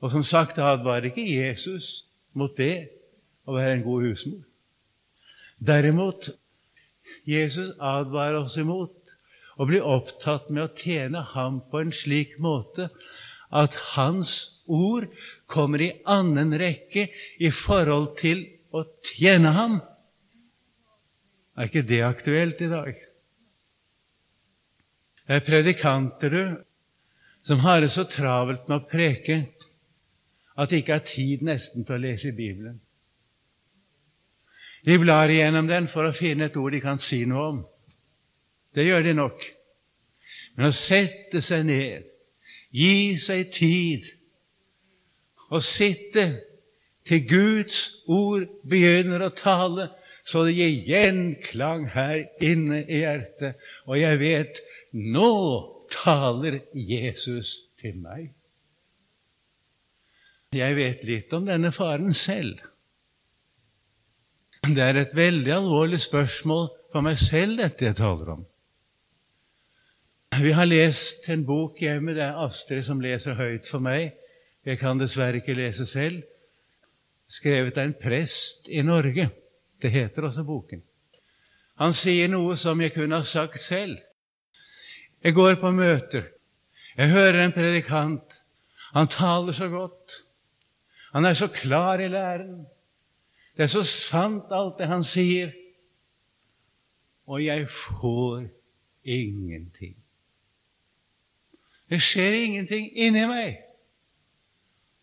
Og 0.04 0.10
som 0.12 0.20
sagt 0.20 0.58
advarer 0.60 1.06
ikke 1.08 1.24
Jesus 1.24 2.02
mot 2.36 2.52
det 2.58 2.90
å 3.48 3.54
være 3.56 3.78
en 3.78 3.84
god 3.86 4.04
husmor. 4.10 4.42
Derimot 5.56 6.28
Jesus 7.24 7.72
advarer 7.80 8.42
oss 8.42 8.58
imot 8.60 9.16
å 9.56 9.70
bli 9.72 9.80
opptatt 9.80 10.52
med 10.52 10.66
å 10.66 10.74
tjene 10.76 11.24
ham 11.32 11.62
på 11.72 11.80
en 11.80 11.96
slik 11.96 12.36
måte 12.44 12.90
at 13.48 13.80
hans 13.96 14.36
ord 14.68 15.08
kommer 15.48 15.80
i 15.80 15.94
annen 16.04 16.52
rekke 16.60 17.08
i 17.40 17.48
forhold 17.48 18.18
til 18.20 18.44
å 18.68 18.84
tjene 19.14 19.56
ham. 19.56 19.80
Er 21.56 21.72
ikke 21.72 21.88
det 21.88 22.04
aktuelt 22.04 22.60
i 22.60 22.74
dag? 22.76 23.07
Det 25.28 25.36
er 25.36 25.44
predikanter, 25.44 26.32
du, 26.32 26.56
som 27.44 27.60
har 27.60 27.82
det 27.84 27.90
så 27.92 28.06
travelt 28.08 28.68
med 28.68 28.78
å 28.80 28.88
preke 28.88 29.42
at 30.58 30.70
de 30.70 30.80
ikke 30.80 30.96
har 30.96 31.04
tid 31.06 31.44
nesten 31.44 31.84
til 31.84 31.98
å 31.98 32.02
lese 32.02 32.32
Bibelen. 32.32 32.78
De 34.88 34.96
blar 34.98 35.28
igjennom 35.28 35.68
den 35.68 35.88
for 35.90 36.08
å 36.08 36.16
finne 36.16 36.48
et 36.48 36.56
ord 36.56 36.72
de 36.72 36.80
kan 36.80 37.00
si 37.02 37.20
noe 37.28 37.44
om. 37.52 37.58
Det 38.72 38.86
gjør 38.86 39.04
de 39.04 39.14
nok. 39.18 39.44
Men 40.56 40.70
å 40.70 40.74
sette 40.74 41.42
seg 41.44 41.66
ned, 41.68 42.08
gi 42.72 43.18
seg 43.20 43.52
tid, 43.52 44.08
og 45.52 45.60
sitte 45.64 46.24
til 47.08 47.22
Guds 47.28 47.82
ord 48.08 48.48
begynner 48.68 49.22
å 49.24 49.32
tale, 49.36 49.90
så 50.28 50.44
det 50.44 50.56
gir 50.56 50.74
gjenklang 50.88 51.86
her 51.92 52.26
inne 52.44 52.82
i 52.84 53.04
hjertet. 53.04 53.60
Og 53.88 54.00
jeg 54.00 54.20
vet 54.20 54.60
nå 54.92 55.32
taler 55.92 56.60
Jesus 56.72 57.54
til 57.80 57.96
meg. 58.00 58.32
Jeg 60.56 60.76
vet 60.78 61.04
litt 61.04 61.32
om 61.36 61.44
denne 61.48 61.72
faren 61.76 62.14
selv. 62.16 62.60
Det 64.64 64.84
er 64.84 65.00
et 65.00 65.16
veldig 65.16 65.52
alvorlig 65.52 66.00
spørsmål 66.00 66.70
for 66.92 67.04
meg 67.04 67.18
selv, 67.20 67.58
dette 67.60 67.84
jeg 67.84 67.98
taler 68.00 68.32
om. 68.36 68.46
Vi 70.38 70.52
har 70.52 70.68
lest 70.68 71.28
en 71.28 71.44
bok 71.44 71.80
hjemme. 71.82 72.14
Det 72.14 72.22
er 72.24 72.40
Astrid 72.44 72.84
som 72.86 73.00
leser 73.02 73.36
høyt 73.38 73.68
for 73.68 73.82
meg. 73.82 74.14
Jeg 74.64 74.78
kan 74.80 75.00
dessverre 75.00 75.40
ikke 75.40 75.56
lese 75.56 75.86
selv. 75.88 76.22
Skrevet 77.28 77.76
av 77.76 77.88
en 77.88 77.96
prest 78.00 78.68
i 78.68 78.82
Norge. 78.84 79.28
Det 79.82 79.90
heter 79.92 80.28
også 80.28 80.44
boken. 80.48 80.82
Han 81.78 81.94
sier 81.94 82.30
noe 82.30 82.56
som 82.58 82.80
jeg 82.82 82.94
kunne 82.94 83.20
ha 83.20 83.26
sagt 83.26 83.60
selv. 83.62 83.98
Jeg 85.28 85.34
går 85.36 85.58
på 85.60 85.70
møter. 85.76 86.24
Jeg 86.96 87.10
hører 87.12 87.42
en 87.42 87.52
predikant. 87.52 88.38
Han 88.96 89.10
taler 89.12 89.52
så 89.52 89.66
godt. 89.68 90.14
Han 91.12 91.28
er 91.28 91.34
så 91.36 91.50
klar 91.52 92.00
i 92.00 92.08
læren. 92.08 92.62
Det 93.56 93.66
er 93.66 93.66
så 93.66 93.82
sant, 93.84 94.48
alt 94.50 94.78
det 94.78 94.88
han 94.88 95.04
sier. 95.04 95.50
Og 97.28 97.44
jeg 97.44 97.66
får 97.68 98.46
ingenting. 99.04 99.98
Det 101.92 102.00
skjer 102.00 102.36
ingenting 102.38 102.88
inni 102.96 103.26
meg. 103.28 103.58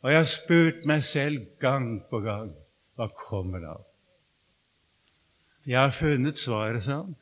Og 0.02 0.10
jeg 0.10 0.24
har 0.24 0.32
spurt 0.32 0.88
meg 0.90 1.04
selv 1.06 1.46
gang 1.62 2.00
på 2.10 2.24
gang 2.26 2.50
hva 2.98 3.12
kommer 3.28 3.62
det 3.62 3.70
av? 3.76 3.86
Jeg 5.70 5.80
har 5.84 5.94
funnet 6.00 6.42
svaret, 6.42 6.82
sa 6.90 7.04
han. 7.04 7.14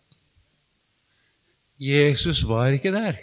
Jesus 1.79 2.43
var 2.47 2.75
ikke 2.75 2.91
der. 2.93 3.17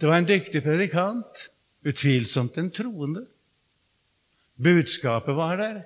Det 0.00 0.08
var 0.08 0.18
en 0.18 0.28
dyktig 0.28 0.62
predikant, 0.62 1.46
utvilsomt 1.86 2.58
en 2.58 2.70
troende. 2.70 3.26
Budskapet 4.62 5.36
var 5.36 5.56
der. 5.56 5.82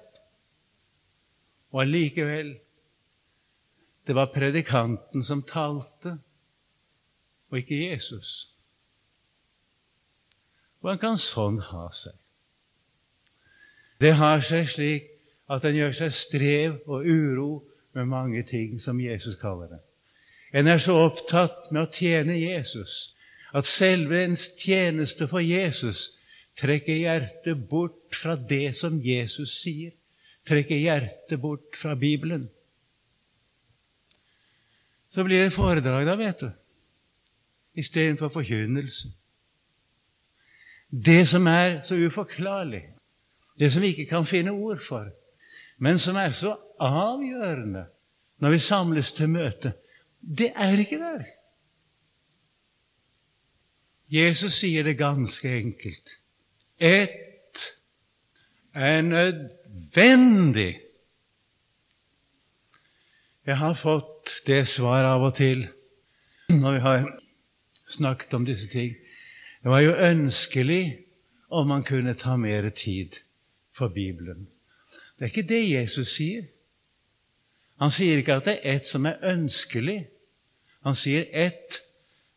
Og 1.70 1.82
allikevel 1.82 2.56
det 4.06 4.14
var 4.16 4.32
predikanten 4.34 5.22
som 5.22 5.42
talte, 5.46 6.16
og 7.50 7.58
ikke 7.58 7.76
Jesus. 7.90 8.48
Hvordan 10.80 10.98
kan 10.98 11.20
sånn 11.20 11.60
ha 11.62 11.84
seg? 11.94 12.16
Det 14.00 14.14
har 14.16 14.40
seg 14.42 14.70
slik 14.72 15.10
at 15.50 15.66
en 15.68 15.76
gjør 15.76 15.94
seg 15.98 16.14
strev 16.16 16.78
og 16.88 17.04
uro 17.04 17.50
med 17.92 18.06
mange 18.06 18.42
ting 18.42 18.80
som 18.80 19.00
Jesus 19.00 19.36
kaller 19.40 19.66
det. 19.66 19.80
En 20.52 20.66
er 20.66 20.78
så 20.82 20.96
opptatt 20.98 21.70
med 21.70 21.86
å 21.86 21.92
tjene 21.94 22.38
Jesus 22.38 23.12
at 23.54 23.66
selve 23.66 24.18
ens 24.24 24.48
tjeneste 24.58 25.26
for 25.30 25.42
Jesus 25.42 26.10
trekker 26.58 27.02
hjertet 27.02 27.66
bort 27.70 28.14
fra 28.14 28.36
det 28.36 28.72
som 28.78 28.98
Jesus 29.02 29.56
sier, 29.62 29.92
trekker 30.46 30.78
hjertet 30.78 31.38
bort 31.40 31.78
fra 31.78 31.94
Bibelen. 31.98 32.48
Så 35.10 35.24
blir 35.26 35.42
det 35.42 35.54
foredrag, 35.54 36.06
da, 36.06 36.14
vet 36.18 36.42
du, 36.42 36.50
istedenfor 37.78 38.30
forkynnelse. 38.34 39.10
Det 40.90 41.22
som 41.30 41.46
er 41.46 41.80
så 41.86 41.98
uforklarlig, 41.98 42.84
det 43.58 43.70
som 43.72 43.82
vi 43.82 43.94
ikke 43.94 44.10
kan 44.10 44.26
finne 44.26 44.54
ord 44.54 44.82
for, 44.82 45.10
men 45.80 45.98
som 45.98 46.16
er 46.20 46.34
så 46.36 46.54
avgjørende 46.80 47.86
når 48.40 48.54
vi 48.54 48.58
samles 48.64 49.12
til 49.16 49.28
møte, 49.32 49.72
det 50.20 50.52
er 50.56 50.80
ikke 50.80 50.98
der. 51.00 51.24
Jesus 54.10 54.58
sier 54.60 54.84
det 54.84 54.98
ganske 54.98 55.48
enkelt. 55.60 56.16
Ett 56.80 57.66
er 58.74 59.02
nødvendig. 59.02 60.80
Jeg 63.46 63.58
har 63.58 63.74
fått 63.74 64.42
det 64.46 64.66
svaret 64.68 65.08
av 65.08 65.24
og 65.30 65.34
til 65.38 65.66
når 66.50 66.72
vi 66.76 66.84
har 66.84 67.08
snakket 67.90 68.34
om 68.34 68.44
disse 68.44 68.68
ting. 68.68 68.94
Det 69.62 69.70
var 69.70 69.84
jo 69.84 69.94
ønskelig 69.94 70.82
om 71.50 71.68
man 71.68 71.84
kunne 71.84 72.14
ta 72.14 72.36
mer 72.36 72.70
tid 72.70 73.20
for 73.76 73.88
Bibelen. 73.88 74.48
Det 75.20 75.26
er 75.26 75.32
ikke 75.34 75.48
det 75.48 75.64
Jesus 75.68 76.14
sier. 76.16 76.46
Han 77.76 77.92
sier 77.92 78.22
ikke 78.22 78.38
at 78.40 78.46
det 78.48 78.54
er 78.56 78.78
ett 78.78 78.88
som 78.88 79.04
er 79.04 79.20
ønskelig. 79.28 79.98
Han 80.80 80.96
sier 80.96 81.26
ett 81.28 81.76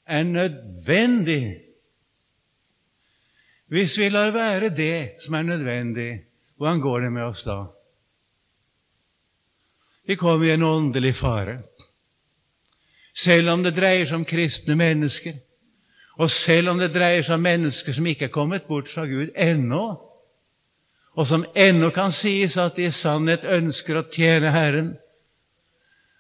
er 0.04 0.26
nødvendig. 0.28 1.62
Hvis 3.72 3.96
vi 3.98 4.10
lar 4.12 4.36
være 4.36 4.74
det 4.76 5.24
som 5.24 5.40
er 5.40 5.48
nødvendig, 5.48 6.10
hvordan 6.60 6.84
går 6.84 7.00
det 7.00 7.12
med 7.16 7.24
oss 7.24 7.48
da? 7.48 7.62
Vi 10.04 10.20
kommer 10.20 10.46
i 10.46 10.52
en 10.52 10.68
åndelig 10.68 11.16
fare. 11.16 11.62
Selv 13.16 13.50
om 13.50 13.64
det 13.64 13.78
dreier 13.80 14.04
seg 14.04 14.20
om 14.20 14.28
kristne 14.28 14.76
mennesker, 14.76 15.40
og 16.20 16.30
selv 16.30 16.74
om 16.74 16.84
det 16.84 16.92
dreier 16.92 17.24
seg 17.24 17.40
om 17.40 17.48
mennesker 17.48 17.96
som 17.96 18.12
ikke 18.12 18.28
er 18.28 18.36
kommet 18.36 18.68
bort 18.68 18.92
fra 18.92 19.08
Gud 19.08 19.32
ennå, 19.40 19.86
og 21.14 21.28
som 21.30 21.46
ennå 21.56 21.92
kan 21.94 22.12
sies 22.14 22.58
at 22.58 22.78
de 22.78 22.88
i 22.90 22.94
sannhet 22.94 23.46
ønsker 23.46 24.00
å 24.00 24.08
tjene 24.10 24.52
Herren, 24.54 24.94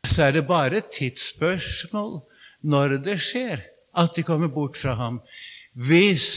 så 0.05 0.27
er 0.27 0.35
det 0.35 0.47
bare 0.49 0.81
et 0.81 0.91
tidsspørsmål 0.93 2.19
når 2.67 2.97
det 3.05 3.17
skjer 3.23 3.63
at 3.97 4.15
de 4.15 4.25
kommer 4.27 4.51
bort 4.51 4.77
fra 4.77 4.95
ham 4.99 5.21
hvis 5.73 6.27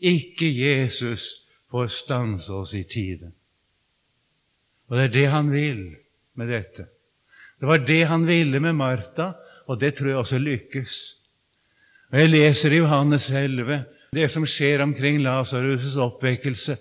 ikke 0.00 0.48
Jesus 0.48 1.28
får 1.72 1.90
stanse 1.92 2.52
oss 2.54 2.72
i 2.78 2.84
tide. 2.88 3.32
Og 4.88 4.96
det 4.96 5.08
er 5.08 5.14
det 5.16 5.26
han 5.32 5.50
vil 5.52 5.82
med 6.38 6.48
dette. 6.52 6.86
Det 7.60 7.68
var 7.68 7.84
det 7.84 8.02
han 8.08 8.26
ville 8.28 8.60
med 8.62 8.76
Martha, 8.78 9.32
og 9.66 9.80
det 9.80 9.96
tror 9.96 10.10
jeg 10.10 10.20
også 10.20 10.38
lykkes. 10.38 10.96
Og 12.12 12.18
Jeg 12.18 12.30
leser 12.30 12.72
i 12.72 12.80
Johannes 12.80 13.30
11 13.30 13.84
det 14.16 14.28
som 14.32 14.46
skjer 14.46 14.80
omkring 14.80 15.18
Lasarus' 15.20 15.98
oppvekkelse, 16.00 16.76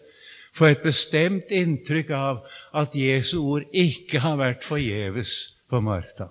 får 0.55 0.71
et 0.71 0.85
bestemt 0.85 1.51
inntrykk 1.51 2.13
av 2.15 2.45
at 2.75 2.95
Jesu 2.95 3.38
ord 3.41 3.65
ikke 3.75 4.21
har 4.24 4.39
vært 4.39 4.63
forgjeves 4.67 5.35
for 5.71 5.83
Martha. 5.83 6.29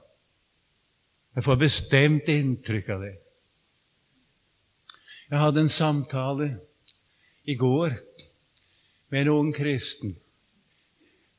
Jeg 1.34 1.44
får 1.44 1.60
bestemt 1.60 2.30
inntrykk 2.30 2.90
av 2.94 3.04
det. 3.04 3.14
Jeg 5.30 5.40
hadde 5.40 5.64
en 5.64 5.72
samtale 5.72 6.48
i 7.44 7.56
går 7.58 7.96
med 9.10 9.24
en 9.24 9.32
ung 9.34 9.52
kristen. 9.56 10.14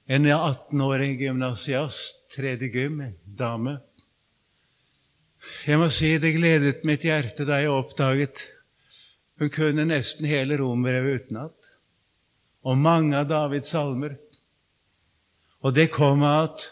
En 0.05 0.27
18-årig 0.29 1.15
gymnasiast, 1.23 2.19
tredje 2.35 2.69
gym, 2.69 3.01
dame, 3.25 3.79
Jeg 5.65 5.77
må 5.77 5.89
si 5.93 6.15
det 6.21 6.33
gledet 6.35 6.85
mitt 6.87 7.03
hjerte 7.05 7.45
da 7.45 7.59
jeg 7.61 7.73
oppdaget 7.73 8.41
hun 9.39 9.51
kunne 9.53 9.85
nesten 9.85 10.27
hele 10.29 10.57
romerbrevet 10.57 11.25
utenat, 11.25 11.54
og 12.65 12.77
mange 12.81 13.17
av 13.17 13.27
Davids 13.29 13.69
salmer. 13.73 14.15
Og 15.61 15.75
det 15.75 15.91
kom 15.93 16.23
av 16.25 16.49
at 16.49 16.65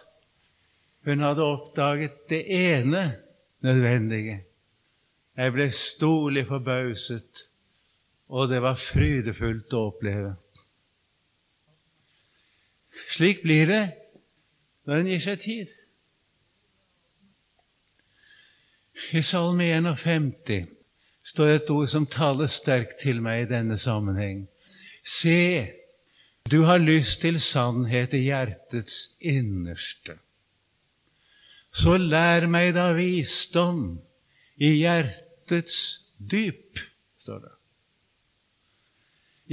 hun 1.05 1.21
hadde 1.21 1.45
oppdaget 1.45 2.17
det 2.29 2.43
ene 2.47 3.03
nødvendige. 3.65 4.43
Jeg 5.37 5.53
ble 5.53 5.67
storlig 5.73 6.45
forbauset, 6.47 7.45
og 8.29 8.49
det 8.49 8.61
var 8.61 8.79
frydefullt 8.79 9.73
å 9.73 9.87
oppleve. 9.89 10.35
Slik 13.09 13.41
blir 13.41 13.65
det 13.69 13.83
når 14.85 15.01
en 15.01 15.09
gir 15.09 15.23
seg 15.23 15.41
tid. 15.41 15.73
I 19.17 19.23
Salme 19.25 19.65
51 19.65 20.69
står 21.33 21.55
et 21.55 21.71
ord 21.73 21.89
som 21.89 22.05
taler 22.09 22.51
sterkt 22.51 23.01
til 23.01 23.21
meg 23.25 23.45
i 23.45 23.49
denne 23.49 23.77
sammenheng. 23.81 24.45
Se, 25.03 25.65
du 26.51 26.61
har 26.67 26.77
lyst 26.77 27.21
til 27.21 27.39
sannhet 27.41 28.13
i 28.13 28.25
hjertets 28.27 29.15
innerste. 29.19 30.17
Så 31.73 31.97
lær 31.97 32.45
meg 32.51 32.73
da 32.75 32.91
visdom 32.93 33.97
i 34.61 34.75
hjertets 34.83 35.79
dyp, 36.17 36.81
står 37.23 37.39
det. 37.47 37.53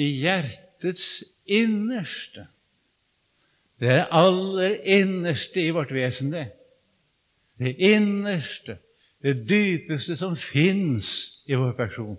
I 0.00 0.08
hjertets 0.20 1.06
innerste. 1.46 2.46
Det 3.80 3.94
er 3.94 4.12
aller 4.12 4.76
innerste 4.84 5.62
i 5.62 5.72
vårt 5.72 5.94
vesen, 5.96 6.34
det. 6.34 6.50
Det 7.60 7.76
innerste 7.76 8.76
det 9.22 9.48
dypeste 9.48 10.16
som 10.16 10.36
fins 10.36 11.08
i 11.48 11.56
vår 11.56 11.72
person. 11.76 12.18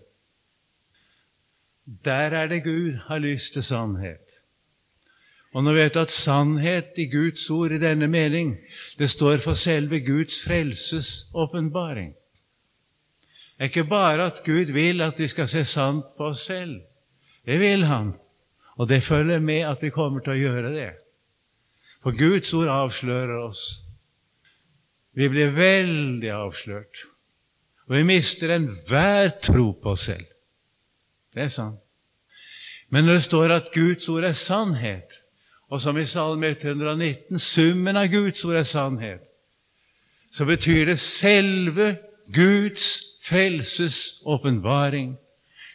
Der 2.05 2.33
er 2.37 2.47
det 2.47 2.63
Gud 2.63 2.93
har 3.07 3.19
lyst 3.19 3.53
til 3.53 3.63
sannhet. 3.63 4.30
Og 5.51 5.65
nå 5.65 5.73
vet 5.75 5.93
du 5.93 5.99
at 5.99 6.13
sannhet 6.13 6.95
i 7.01 7.09
Guds 7.11 7.43
ord 7.51 7.73
i 7.75 7.81
denne 7.81 8.07
mening, 8.07 8.53
det 8.99 9.09
står 9.11 9.41
for 9.43 9.59
selve 9.59 9.99
Guds 9.99 10.39
frelses 10.45 11.27
åpenbaring. 11.35 12.13
Det 13.57 13.67
er 13.67 13.69
ikke 13.69 13.89
bare 13.91 14.29
at 14.31 14.39
Gud 14.45 14.71
vil 14.73 15.03
at 15.05 15.19
vi 15.19 15.27
skal 15.27 15.49
se 15.51 15.65
sant 15.67 16.15
på 16.17 16.31
oss 16.31 16.47
selv. 16.47 16.79
Det 17.45 17.59
vil 17.59 17.83
Han, 17.85 18.13
og 18.79 18.89
det 18.89 19.03
følger 19.03 19.39
med 19.39 19.67
at 19.67 19.83
vi 19.83 19.91
kommer 19.93 20.23
til 20.23 20.33
å 20.33 20.41
gjøre 20.41 20.73
det. 20.73 20.89
For 22.01 22.15
Guds 22.17 22.53
ord 22.57 22.71
avslører 22.71 23.37
oss 23.43 23.81
vi 25.13 25.27
blir 25.27 25.51
veldig 25.51 26.29
avslørt, 26.31 27.01
og 27.89 27.97
vi 27.97 28.03
mister 28.07 28.53
enhver 28.55 29.33
tro 29.43 29.73
på 29.75 29.91
oss 29.91 30.05
selv. 30.07 30.27
Det 31.35 31.43
er 31.43 31.51
sant. 31.51 31.81
Men 32.91 33.05
når 33.05 33.19
det 33.19 33.25
står 33.27 33.53
at 33.55 33.73
Guds 33.75 34.07
ord 34.11 34.23
er 34.27 34.37
sannhet, 34.39 35.20
og 35.71 35.81
som 35.81 35.97
i 35.97 36.05
Salme 36.05 36.51
119 36.51 37.39
summen 37.39 37.97
av 37.97 38.09
Guds 38.11 38.43
ord 38.45 38.59
er 38.59 38.67
sannhet, 38.67 39.23
så 40.31 40.45
betyr 40.45 40.85
det 40.91 40.99
selve 40.99 41.93
Guds 42.33 43.01
frelses 43.23 44.21
åpenbaring. 44.27 45.15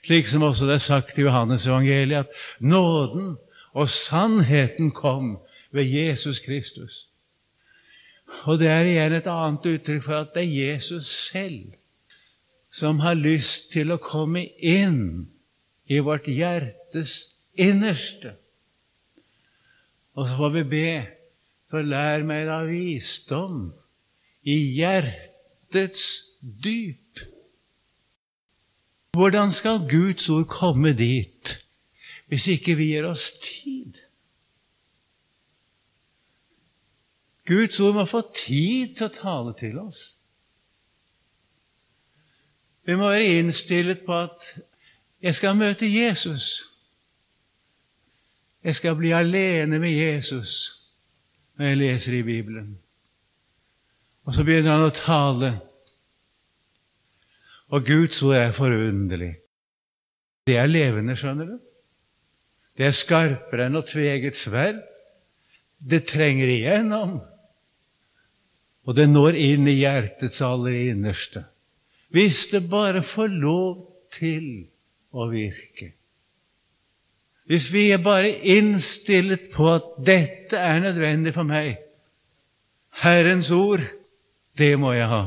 Slik 0.05 0.29
som 0.29 0.45
også 0.47 0.69
det 0.69 0.76
er 0.76 0.85
sagt 0.85 1.19
i 1.19 1.25
Johannes 1.25 1.67
evangeliet, 1.67 2.26
at 2.26 2.61
nåden 2.61 3.37
og 3.73 3.88
sannheten 3.88 4.91
kom 4.91 5.38
ved 5.73 5.85
Jesus 5.85 6.38
Kristus. 6.38 7.07
Og 8.45 8.59
det 8.59 8.69
er 8.69 8.85
igjen 8.85 9.17
et 9.17 9.29
annet 9.31 9.67
uttrykk 9.67 10.05
for 10.05 10.21
at 10.21 10.33
det 10.35 10.45
er 10.45 10.73
Jesus 10.73 11.09
selv 11.31 11.73
som 12.73 13.00
har 13.00 13.15
lyst 13.17 13.71
til 13.73 13.93
å 13.95 14.03
komme 14.03 14.45
inn 14.59 15.29
i 15.88 16.03
vårt 16.05 16.26
hjertes 16.29 17.31
innerste. 17.55 18.35
Og 20.16 20.28
så 20.28 20.37
får 20.37 20.52
vi 20.54 20.62
be, 20.70 20.90
så 21.68 21.82
lær 21.85 22.24
meg 22.24 22.46
da 22.48 22.62
visdom 22.68 23.68
i 24.46 24.57
hjertets 24.79 26.07
dyp. 26.40 27.20
Hvordan 29.16 29.52
skal 29.52 29.85
Guds 29.90 30.29
ord 30.33 30.48
komme 30.52 30.92
dit 30.96 31.57
hvis 32.26 32.48
ikke 32.50 32.74
vi 32.79 32.90
gir 32.94 33.07
oss 33.09 33.29
tid? 33.42 34.00
Guds 37.46 37.81
ord 37.81 37.94
må 37.94 38.05
få 38.11 38.24
tid 38.35 38.96
til 38.96 39.07
å 39.07 39.14
tale 39.14 39.52
til 39.59 39.79
oss. 39.79 40.00
Vi 42.87 42.96
må 42.98 43.11
være 43.11 43.38
innstilt 43.38 44.05
på 44.07 44.16
at 44.26 44.48
jeg 45.22 45.35
skal 45.38 45.59
møte 45.59 45.87
Jesus. 45.90 46.64
Jeg 48.66 48.79
skal 48.81 48.96
bli 48.98 49.12
alene 49.14 49.79
med 49.79 49.94
Jesus 49.94 50.57
når 51.57 51.70
jeg 51.70 51.79
leser 51.81 52.16
i 52.18 52.24
Bibelen. 52.26 52.72
Og 54.26 54.35
så 54.35 54.42
begynner 54.44 54.74
han 54.74 54.88
å 54.88 54.96
tale. 54.96 55.52
Og 57.70 57.87
Guds 57.87 58.18
ord 58.26 58.37
er 58.40 58.57
forunderlig. 58.57 59.37
Det 60.46 60.59
er 60.59 60.68
levende, 60.70 61.14
skjønner 61.18 61.55
du. 61.55 61.57
Det 62.76 62.88
er 62.88 62.94
skarpere 62.94 63.70
enn 63.70 63.79
å 63.79 63.87
tveget 63.87 64.37
sverd. 64.38 64.83
Det 65.79 66.05
trenger 66.11 66.50
igjennom 66.50 67.16
og 68.87 68.94
det 68.94 69.09
når 69.11 69.37
inn 69.38 69.66
i 69.66 69.81
hjertets 69.81 70.38
aller 70.46 70.76
innerste. 70.92 71.42
Hvis 72.14 72.46
det 72.52 72.68
bare 72.70 73.02
får 73.02 73.33
lov 73.35 73.81
til 74.14 74.68
å 75.11 75.26
virke. 75.33 75.90
Hvis 77.46 77.68
vi 77.72 77.90
er 77.94 78.02
bare 78.02 78.30
innstillet 78.30 79.50
på 79.54 79.68
at 79.76 79.90
dette 80.06 80.59
er 80.59 80.80
nødvendig 80.82 81.35
for 81.35 81.46
meg 81.46 81.76
Herrens 82.96 83.50
ord, 83.52 83.82
det 84.56 84.72
må 84.80 84.94
jeg 84.96 85.09
ha. 85.11 85.24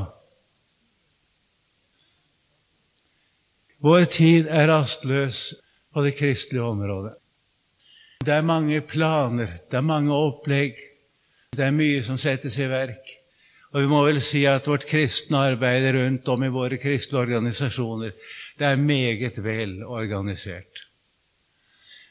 Vår 3.80 4.04
tid 4.12 4.50
er 4.50 4.68
rastløs 4.68 5.54
på 5.94 6.02
det 6.04 6.16
kristelige 6.18 6.66
området. 6.66 7.14
Det 8.20 8.34
er 8.34 8.44
mange 8.44 8.80
planer, 8.84 9.54
det 9.70 9.78
er 9.78 9.86
mange 9.86 10.12
opplegg, 10.12 10.76
det 11.56 11.64
er 11.64 11.72
mye 11.72 12.02
som 12.04 12.18
settes 12.20 12.58
i 12.60 12.68
verk. 12.68 13.14
Og 13.70 13.84
vi 13.84 13.88
må 13.88 14.02
vel 14.04 14.18
si 14.20 14.42
at 14.50 14.66
vårt 14.68 14.84
kristne 14.90 15.40
arbeid 15.52 15.86
rundt 15.94 16.28
om 16.28 16.44
i 16.44 16.52
våre 16.52 16.76
kristne 16.82 17.22
organisasjoner 17.22 18.12
det 18.58 18.66
er 18.66 18.82
meget 18.82 19.38
vel 19.44 19.78
organisert. 19.86 20.89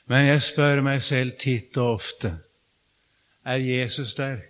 Men 0.09 0.25
jeg 0.25 0.41
spør 0.41 0.81
meg 0.85 1.03
selv 1.05 1.35
titt 1.41 1.77
og 1.77 1.99
ofte 1.99 2.33
er 3.45 3.61
Jesus 3.61 4.13
der? 4.17 4.41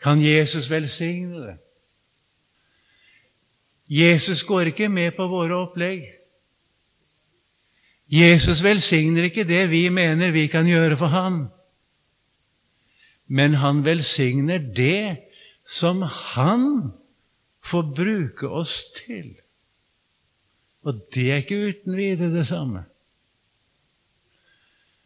Kan 0.00 0.22
Jesus 0.22 0.70
velsigne 0.70 1.42
det? 1.44 1.56
Jesus 3.90 4.42
går 4.46 4.70
ikke 4.70 4.88
med 4.88 5.12
på 5.18 5.26
våre 5.28 5.58
opplegg. 5.66 6.06
Jesus 8.10 8.62
velsigner 8.62 9.26
ikke 9.28 9.44
det 9.46 9.64
vi 9.70 9.88
mener 9.90 10.30
vi 10.34 10.46
kan 10.50 10.66
gjøre 10.66 10.96
for 10.98 11.10
ham 11.12 11.42
men 13.30 13.54
han 13.62 13.84
velsigner 13.86 14.58
det 14.58 15.22
som 15.62 16.02
han 16.02 16.90
får 17.62 17.92
bruke 17.94 18.48
oss 18.48 18.80
til. 18.96 19.36
Og 20.82 20.98
det 21.14 21.26
er 21.30 21.42
ikke 21.44 21.60
uten 21.70 21.94
videre 21.94 22.32
det 22.34 22.48
samme. 22.48 22.88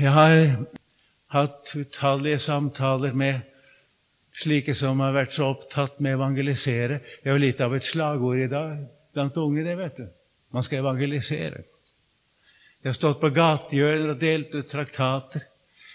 Jeg 0.05 0.12
har 0.12 0.35
hatt 1.33 1.71
utallige 1.73 2.38
samtaler 2.45 3.14
med 3.17 3.38
slike 4.37 4.75
som 4.77 4.99
har 5.01 5.14
vært 5.14 5.33
så 5.33 5.47
opptatt 5.55 6.03
med 6.05 6.12
å 6.12 6.19
evangelisere. 6.19 6.99
Det 7.23 7.31
er 7.31 7.38
jo 7.38 7.40
litt 7.40 7.62
av 7.64 7.73
et 7.73 7.87
slagord 7.87 8.43
i 8.43 8.51
dag 8.53 8.83
blant 9.17 9.38
unge, 9.40 9.64
det, 9.64 9.77
vet 9.79 10.03
du. 10.03 10.11
Man 10.53 10.67
skal 10.67 10.83
evangelisere. 10.83 11.62
Jeg 12.83 12.90
har 12.90 12.99
stått 12.99 13.23
på 13.23 13.31
gatehjørner 13.33 14.12
og 14.12 14.21
delt 14.21 14.53
ut 14.53 14.69
traktater. 14.69 15.47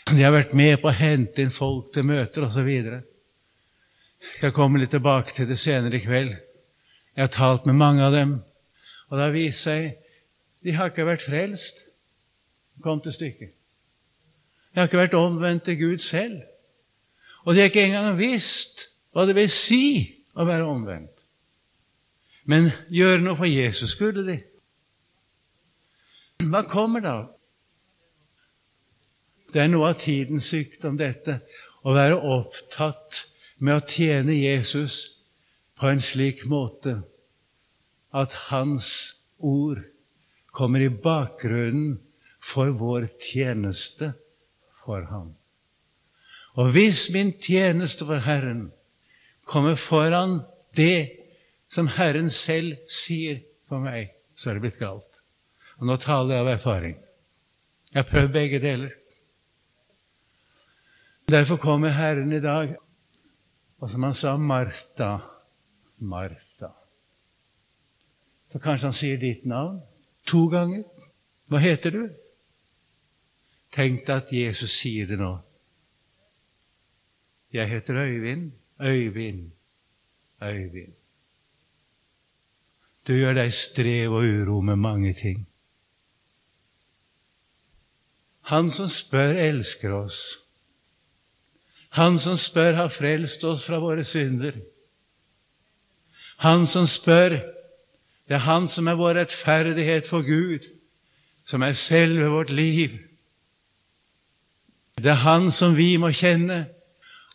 De 0.10 0.24
har 0.24 0.34
vært 0.34 0.58
med 0.58 0.80
på 0.82 0.90
å 0.90 0.96
hente 0.96 1.46
inn 1.46 1.54
folk 1.54 1.94
til 1.94 2.08
møter 2.10 2.48
osv. 2.48 2.72
Jeg 2.72 4.34
skal 4.40 4.56
komme 4.58 4.82
litt 4.82 4.96
tilbake 4.96 5.38
til 5.38 5.52
det 5.52 5.60
senere 5.62 6.00
i 6.00 6.06
kveld. 6.08 6.34
Jeg 7.14 7.28
har 7.28 7.36
talt 7.36 7.70
med 7.70 7.78
mange 7.78 8.02
av 8.08 8.18
dem, 8.18 8.40
og 9.12 9.20
det 9.20 9.28
har 9.28 9.38
vist 9.38 9.70
seg 9.70 9.94
de 10.66 10.74
har 10.76 10.90
ikke 10.90 11.06
vært 11.08 11.30
frelst. 11.30 11.86
Kom 12.82 13.06
til 13.06 13.14
stykket. 13.14 13.59
De 14.70 14.80
har 14.80 14.90
ikke 14.90 15.02
vært 15.02 15.18
omvendt 15.18 15.66
til 15.66 15.80
Gud 15.80 16.04
selv. 16.04 16.42
Og 17.46 17.56
de 17.56 17.64
har 17.64 17.72
ikke 17.72 17.88
engang 17.88 18.18
visst 18.20 18.90
hva 19.16 19.26
det 19.26 19.36
vil 19.38 19.50
si 19.52 19.84
å 20.38 20.46
være 20.46 20.68
omvendt. 20.70 21.16
Men 22.50 22.72
gjøre 22.94 23.22
noe 23.24 23.38
for 23.38 23.50
Jesus 23.50 23.94
skulle 23.96 24.26
de. 24.28 24.38
Hva 26.50 26.64
kommer 26.70 27.04
da? 27.04 27.18
Det 29.54 29.64
er 29.64 29.72
noe 29.72 29.90
av 29.92 30.00
tidens 30.02 30.50
sykdom, 30.52 30.98
dette, 30.98 31.40
å 31.82 31.94
være 31.96 32.20
opptatt 32.22 33.24
med 33.60 33.80
å 33.80 33.86
tjene 33.90 34.36
Jesus 34.38 35.02
på 35.80 35.90
en 35.90 36.02
slik 36.04 36.46
måte 36.50 37.00
at 38.16 38.34
Hans 38.50 38.90
ord 39.38 39.82
kommer 40.56 40.84
i 40.84 40.92
bakgrunnen 40.92 41.98
for 42.44 42.72
vår 42.78 43.08
tjeneste 43.24 44.14
for 44.90 45.06
Ham. 45.12 45.34
Og 46.58 46.72
hvis 46.74 47.10
min 47.14 47.30
tjeneste 47.38 48.06
for 48.10 48.26
Herren 48.26 48.72
kommer 49.46 49.76
foran 49.78 50.40
det 50.78 51.12
som 51.70 51.88
Herren 51.88 52.30
selv 52.34 52.74
sier 52.90 53.44
for 53.70 53.84
meg, 53.84 54.10
så 54.34 54.50
er 54.50 54.58
det 54.58 54.66
blitt 54.66 54.80
galt. 54.82 55.22
Og 55.78 55.86
nå 55.86 55.98
taler 56.02 56.36
jeg 56.36 56.46
av 56.46 56.50
erfaring. 56.56 56.96
Jeg 57.92 58.02
har 58.02 58.10
prøvd 58.10 58.34
begge 58.34 58.62
deler. 58.64 58.96
Derfor 61.30 61.62
kommer 61.62 61.94
Herren 61.94 62.34
i 62.34 62.42
dag, 62.42 62.74
og 63.80 63.92
som 63.92 64.04
han 64.04 64.18
sa, 64.18 64.34
Martha, 64.38 65.20
Martha. 66.02 66.72
Så 68.50 68.58
kanskje 68.58 68.90
han 68.90 68.98
sier 68.98 69.22
ditt 69.22 69.46
navn 69.46 69.78
to 70.26 70.48
ganger. 70.50 70.82
Hva 71.50 71.62
heter 71.62 71.94
du? 71.94 72.02
Tenk 73.72 74.06
deg 74.08 74.16
at 74.16 74.34
Jesus 74.34 74.74
sier 74.82 75.08
det 75.10 75.20
nå. 75.20 75.36
Jeg 77.54 77.70
heter 77.70 77.96
Øyvind. 77.96 78.52
Øyvind. 78.82 79.52
Øyvind. 80.44 80.94
Du 83.08 83.14
gjør 83.14 83.34
deg 83.34 83.54
strev 83.54 84.14
og 84.14 84.24
uro 84.24 84.62
med 84.62 84.76
mange 84.76 85.14
ting. 85.14 85.48
Han 88.42 88.70
som 88.72 88.88
spør, 88.88 89.34
elsker 89.38 89.94
oss. 89.94 90.20
Han 91.90 92.20
som 92.20 92.38
spør, 92.38 92.74
har 92.74 92.90
frelst 92.90 93.44
oss 93.44 93.66
fra 93.66 93.80
våre 93.82 94.06
synder. 94.06 94.58
Han 96.38 96.66
som 96.68 96.86
spør, 96.86 97.40
det 98.30 98.38
er 98.38 98.46
Han 98.46 98.68
som 98.68 98.88
er 98.88 98.94
vår 98.94 99.14
rettferdighet 99.14 100.08
for 100.08 100.22
Gud, 100.22 100.66
som 101.44 101.62
er 101.62 101.74
selve 101.74 102.30
vårt 102.30 102.50
liv. 102.50 103.09
Det 105.00 105.12
er 105.12 105.24
Han 105.24 105.52
som 105.52 105.78
vi 105.78 105.94
må 105.98 106.12
kjenne, 106.12 106.66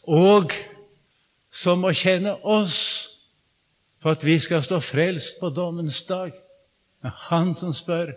og 0.04 0.52
som 1.50 1.80
må 1.80 1.94
kjenne 1.96 2.34
oss 2.44 2.80
for 4.02 4.18
at 4.18 4.24
vi 4.26 4.36
skal 4.42 4.62
stå 4.62 4.80
frelst 4.84 5.38
på 5.40 5.48
dommens 5.54 6.02
dag. 6.04 6.34
Det 7.00 7.08
er 7.08 7.22
Han 7.30 7.54
som 7.56 7.72
spør 7.72 8.12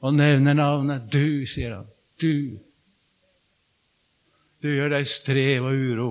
og 0.00 0.14
nevner 0.14 0.56
navnet. 0.58 1.06
Du, 1.12 1.46
sier 1.46 1.76
han. 1.76 1.86
Du. 2.20 2.58
Du 4.60 4.68
gjør 4.68 4.90
deg 4.96 5.06
strev 5.08 5.68
og 5.68 5.76
uro 5.78 6.10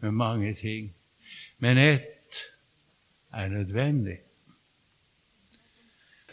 med 0.00 0.16
mange 0.16 0.54
ting. 0.58 0.90
Men 1.58 1.78
ett 1.78 2.40
er 3.34 3.48
nødvendig. 3.48 4.18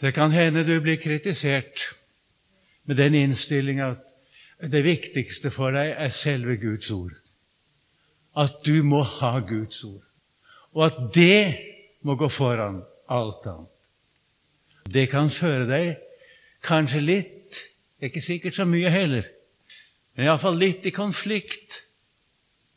Det 0.00 0.14
kan 0.14 0.32
hende 0.32 0.64
du 0.64 0.78
blir 0.80 0.96
kritisert 0.96 1.82
med 2.84 2.96
den 2.96 3.14
innstilling 3.14 3.80
at 3.82 4.07
det 4.58 4.82
viktigste 4.84 5.52
for 5.54 5.74
deg 5.74 5.94
er 5.94 6.14
selve 6.14 6.56
Guds 6.58 6.90
ord. 6.90 7.14
At 8.38 8.60
du 8.66 8.82
må 8.82 9.02
ha 9.02 9.38
Guds 9.46 9.82
ord. 9.86 10.04
Og 10.74 10.84
at 10.86 10.98
det 11.14 11.58
må 12.02 12.14
gå 12.18 12.28
foran 12.30 12.82
alt 13.10 13.46
annet. 13.46 13.74
Det 14.88 15.08
kan 15.12 15.30
føre 15.30 15.66
deg 15.68 15.96
kanskje 16.64 17.00
litt, 17.02 17.58
ikke 18.02 18.22
sikkert 18.24 18.56
så 18.56 18.64
mye 18.68 18.90
heller, 18.90 19.26
men 20.14 20.26
iallfall 20.26 20.56
litt 20.58 20.86
i 20.86 20.94
konflikt 20.94 21.82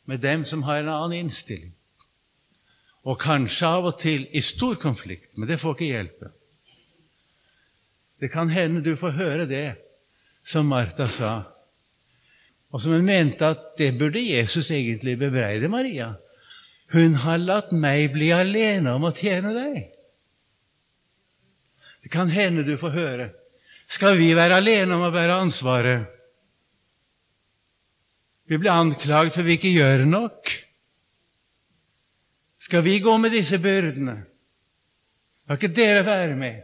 med 0.09 0.21
dem 0.21 0.43
som 0.45 0.65
har 0.67 0.81
en 0.81 0.91
annen 0.91 1.25
innstilling. 1.25 1.71
Og 3.07 3.17
kanskje 3.21 3.69
av 3.69 3.87
og 3.89 3.97
til 4.01 4.27
i 4.29 4.41
stor 4.45 4.75
konflikt, 4.81 5.37
men 5.37 5.49
det 5.49 5.57
får 5.61 5.77
ikke 5.77 5.89
hjelpe. 5.89 6.31
Det 8.21 8.29
kan 8.33 8.51
hende 8.53 8.83
du 8.85 8.93
får 8.99 9.15
høre 9.17 9.47
det 9.49 9.65
som 10.45 10.69
Martha 10.69 11.07
sa, 11.09 11.31
og 12.71 12.79
som 12.79 12.93
hun 12.95 13.05
mente 13.05 13.45
at 13.45 13.73
det 13.79 13.91
burde 13.99 14.21
Jesus 14.23 14.71
egentlig 14.71 15.17
bebreide 15.19 15.67
Maria. 15.71 16.13
Hun 16.91 17.15
har 17.19 17.39
latt 17.39 17.71
meg 17.75 18.13
bli 18.15 18.31
alene 18.35 18.95
om 18.95 19.07
å 19.07 19.13
tjene 19.15 19.51
deg. 19.55 19.81
Det 22.01 22.11
kan 22.11 22.31
hende 22.31 22.63
du 22.67 22.77
får 22.79 22.95
høre. 22.95 23.27
Skal 23.91 24.17
vi 24.19 24.31
være 24.35 24.61
alene 24.61 24.95
om 24.95 25.03
å 25.03 25.11
bære 25.13 25.37
ansvaret? 25.43 26.07
Vi 28.47 28.59
blir 28.59 28.71
anklaget 28.71 29.35
for 29.35 29.47
vi 29.47 29.55
ikke 29.59 29.71
gjør 29.71 30.05
nok. 30.07 30.51
Skal 32.61 32.83
vi 32.87 32.99
gå 33.03 33.13
med 33.19 33.35
disse 33.35 33.59
byrdene? 33.59 34.17
Har 35.47 35.59
ikke 35.59 35.75
dere 35.75 36.05
være 36.07 36.35
med? 36.39 36.63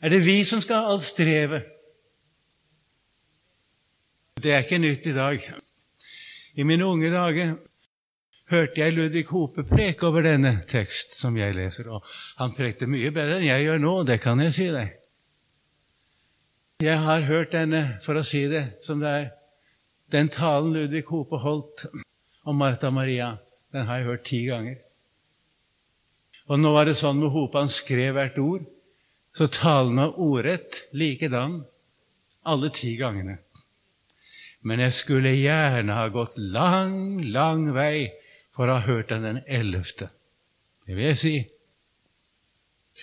Er 0.00 0.12
det 0.12 0.24
vi 0.24 0.42
som 0.48 0.60
skal 0.64 0.80
ha 0.80 0.92
alt 0.94 1.06
strevet? 1.08 1.73
Det 4.44 4.52
er 4.52 4.66
ikke 4.66 4.76
nytt 4.76 5.06
i 5.08 5.14
dag. 5.16 5.44
I 6.60 6.64
mine 6.68 6.84
unge 6.84 7.08
dager 7.08 7.54
hørte 8.52 8.80
jeg 8.82 8.92
Ludvig 8.92 9.22
Hope 9.30 9.64
preke 9.64 10.04
over 10.04 10.26
denne 10.26 10.58
tekst 10.68 11.14
som 11.16 11.38
jeg 11.40 11.56
leser, 11.56 11.88
og 11.88 12.04
han 12.36 12.52
prekte 12.52 12.88
mye 12.90 13.08
bedre 13.14 13.38
enn 13.38 13.46
jeg 13.46 13.64
gjør 13.64 13.80
nå, 13.80 13.94
det 14.04 14.18
kan 14.20 14.42
jeg 14.44 14.52
si 14.52 14.66
deg. 14.74 14.90
Jeg 16.84 16.98
har 17.06 17.24
hørt 17.24 17.54
denne, 17.56 17.80
for 18.04 18.20
å 18.20 18.26
si 18.26 18.42
det 18.52 18.66
som 18.84 19.00
det 19.00 19.14
er, 19.22 19.30
den 20.12 20.28
talen 20.28 20.74
Ludvig 20.76 21.06
Hope 21.08 21.40
holdt 21.40 21.86
om 22.44 22.60
Martha 22.60 22.92
Maria, 22.92 23.38
den 23.72 23.88
har 23.88 24.02
jeg 24.02 24.10
hørt 24.10 24.26
ti 24.28 24.42
ganger. 24.50 24.76
Og 26.52 26.60
nå 26.60 26.74
var 26.76 26.84
det 26.84 26.98
sånn 27.00 27.16
med 27.22 27.32
Hope 27.32 27.64
han 27.64 27.72
skrev 27.72 28.18
hvert 28.18 28.36
ord, 28.44 28.68
så 29.32 29.48
talen 29.48 29.96
var 30.02 30.20
ordrett 30.20 30.82
likedan 30.92 31.62
alle 32.44 32.68
ti 32.76 32.92
gangene. 33.00 33.40
Men 34.64 34.80
jeg 34.80 34.96
skulle 34.96 35.34
gjerne 35.36 35.96
ha 35.96 36.08
gått 36.12 36.38
lang, 36.40 37.20
lang 37.34 37.66
vei 37.76 38.08
for 38.54 38.70
å 38.70 38.78
ha 38.78 38.86
hørt 38.86 39.10
den 39.12 39.26
den 39.26 39.42
ellevte. 39.44 40.08
Det 40.86 40.96
vil 40.96 41.10
jeg 41.10 41.20
si. 41.20 41.34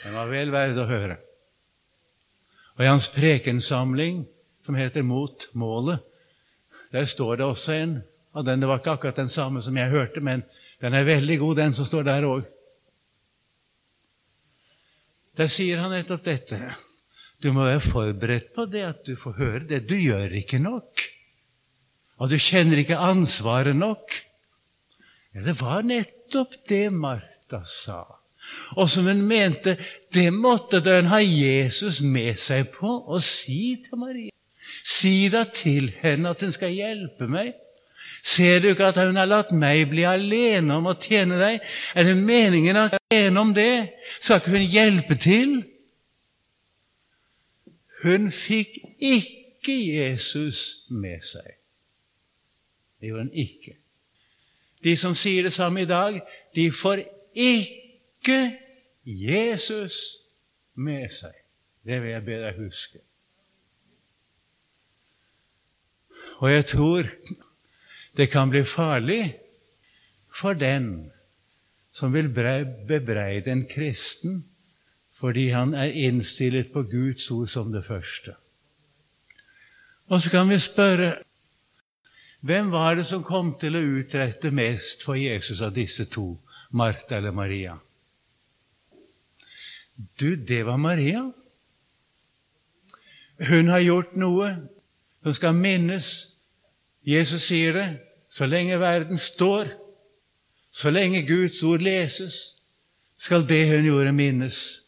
Den 0.02 0.16
var 0.18 0.32
vel 0.32 0.54
verd 0.54 0.80
å 0.82 0.88
høre. 0.90 1.18
Og 2.78 2.86
i 2.86 2.90
hans 2.90 3.10
prekensamling, 3.14 4.24
som 4.66 4.78
heter 4.78 5.06
Mot 5.06 5.50
målet, 5.58 6.02
der 6.92 7.06
står 7.06 7.38
det 7.38 7.46
også 7.46 7.76
en 7.76 7.96
av 8.34 8.46
den. 8.48 8.62
Det 8.62 8.70
var 8.70 8.82
ikke 8.82 8.96
akkurat 8.96 9.22
den 9.22 9.32
samme 9.32 9.62
som 9.62 9.78
jeg 9.78 9.94
hørte, 9.94 10.22
men 10.24 10.44
den 10.82 10.98
er 10.98 11.06
veldig 11.08 11.38
god, 11.44 11.56
den 11.62 11.78
som 11.78 11.86
står 11.86 12.08
der 12.10 12.28
òg. 12.28 12.50
Der 15.38 15.50
sier 15.52 15.80
han 15.80 15.94
nettopp 15.94 16.26
dette. 16.26 16.58
Du 17.42 17.52
må 17.54 17.66
være 17.66 17.86
forberedt 17.86 18.52
på 18.56 18.66
det 18.70 18.84
at 18.86 19.06
du 19.06 19.16
får 19.18 19.38
høre 19.38 19.66
det. 19.70 19.86
Du 19.90 19.96
gjør 19.98 20.34
ikke 20.42 20.60
nok. 20.62 21.06
Og 22.22 22.30
du 22.30 22.38
kjenner 22.38 22.78
ikke 22.78 23.00
ansvaret 23.02 23.76
nok. 23.76 24.14
Ja, 25.34 25.42
det 25.46 25.58
var 25.62 25.82
nettopp 25.88 26.60
det 26.70 26.92
Martha 26.94 27.64
sa. 27.66 28.04
Og 28.76 28.90
som 28.90 29.08
hun 29.08 29.24
mente, 29.26 29.78
det 30.14 30.28
måtte 30.34 30.82
den 30.86 31.08
ha 31.10 31.22
Jesus 31.24 32.02
med 32.02 32.38
seg 32.42 32.70
på 32.76 32.92
å 33.08 33.20
si 33.24 33.80
til 33.86 34.00
Maria. 34.02 34.34
Si 34.84 35.30
da 35.34 35.46
til 35.50 35.90
henne 36.02 36.34
at 36.36 36.44
hun 36.44 36.54
skal 36.54 36.74
hjelpe 36.76 37.28
meg. 37.32 37.56
Ser 38.22 38.60
du 38.62 38.70
ikke 38.70 38.92
at 38.92 39.00
hun 39.02 39.18
har 39.18 39.30
latt 39.30 39.54
meg 39.56 39.88
bli 39.90 40.04
alene 40.06 40.78
om 40.78 40.90
å 40.92 40.98
tjene 41.02 41.40
deg? 41.42 41.64
Er 41.98 42.06
det 42.06 42.18
meningen 42.20 42.78
at 42.78 42.98
jeg 42.98 43.02
er 43.02 43.24
alene 43.24 43.46
om 43.48 43.56
det? 43.58 43.74
Skal 44.20 44.42
ikke 44.42 44.54
hun 44.58 44.68
hjelpe 44.76 45.18
til? 45.22 45.56
Hun 48.04 48.30
fikk 48.34 48.78
ikke 48.98 49.74
Jesus 49.74 50.86
med 50.90 51.26
seg. 51.26 51.61
Det 53.02 53.10
gjorde 53.10 53.26
han 53.26 53.34
ikke. 53.34 53.76
De 54.84 54.96
som 54.98 55.14
sier 55.18 55.46
det 55.46 55.54
samme 55.54 55.82
i 55.82 55.90
dag, 55.90 56.22
de 56.56 56.72
får 56.74 57.04
ikke 57.34 58.40
Jesus 59.06 59.98
med 60.78 61.10
seg. 61.14 61.34
Det 61.86 61.98
vil 62.02 62.14
jeg 62.14 62.26
be 62.26 62.38
deg 62.44 62.60
huske. 62.62 63.02
Og 66.42 66.52
jeg 66.52 66.66
tror 66.70 67.10
det 68.18 68.30
kan 68.30 68.50
bli 68.54 68.62
farlig 68.66 69.24
for 70.34 70.58
den 70.58 71.12
som 71.94 72.14
vil 72.14 72.30
bebreide 72.32 73.52
en 73.52 73.66
kristen 73.70 74.44
fordi 75.22 75.52
han 75.54 75.76
er 75.78 75.94
innstillet 75.94 76.72
på 76.74 76.82
Guds 76.90 77.28
ord 77.32 77.50
som 77.52 77.70
det 77.74 77.84
første. 77.86 78.34
Og 80.10 80.22
så 80.22 80.32
kan 80.34 80.50
vi 80.50 80.58
spørre 80.60 81.12
hvem 82.42 82.72
var 82.74 82.96
det 82.98 83.06
som 83.10 83.24
kom 83.24 83.54
til 83.62 83.78
å 83.78 83.84
utrette 84.00 84.52
mest 84.52 85.06
for 85.06 85.20
Jesus 85.20 85.62
av 85.62 85.76
disse 85.76 86.08
to, 86.10 86.34
Martha 86.72 87.20
eller 87.20 87.36
Maria? 87.36 87.78
Du, 90.18 90.36
det 90.36 90.64
var 90.66 90.78
Maria. 90.82 91.28
Hun 93.42 93.70
har 93.70 93.84
gjort 93.86 94.16
noe 94.18 94.56
som 95.22 95.36
skal 95.38 95.58
minnes 95.58 96.32
Jesus 97.02 97.48
sier 97.50 97.74
det 97.74 97.88
så 98.30 98.46
lenge 98.46 98.80
verden 98.80 99.18
står, 99.18 99.78
Så 100.72 100.88
lenge 100.90 101.26
Guds 101.28 101.64
ord 101.68 101.82
leses, 101.84 102.56
skal 103.20 103.44
det 103.44 103.66
hun 103.68 103.84
gjorde, 103.86 104.12
minnes. 104.16 104.80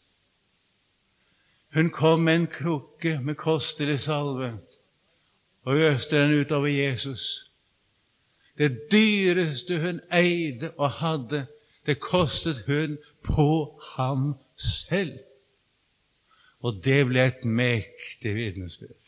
Hun 1.74 1.90
kom 1.90 2.24
med 2.24 2.34
en 2.34 2.46
krukke 2.46 3.18
med 3.20 3.36
kostelig 3.36 3.98
salve 4.00 4.54
og 5.64 5.76
øste 5.76 6.22
den 6.22 6.40
utover 6.40 6.66
Jesus. 6.66 7.50
Det 8.58 8.80
dyreste 8.92 9.80
hun 9.80 10.00
eide 10.12 10.70
og 10.70 10.90
hadde, 10.90 11.46
det 11.86 12.00
kostet 12.00 12.64
hun 12.66 12.98
på 13.24 13.80
ham 13.96 14.34
selv. 14.56 15.18
Og 16.60 16.80
det 16.84 17.06
ble 17.06 17.26
et 17.26 17.44
mektig 17.44 18.34
vitnesbyrd. 18.34 19.00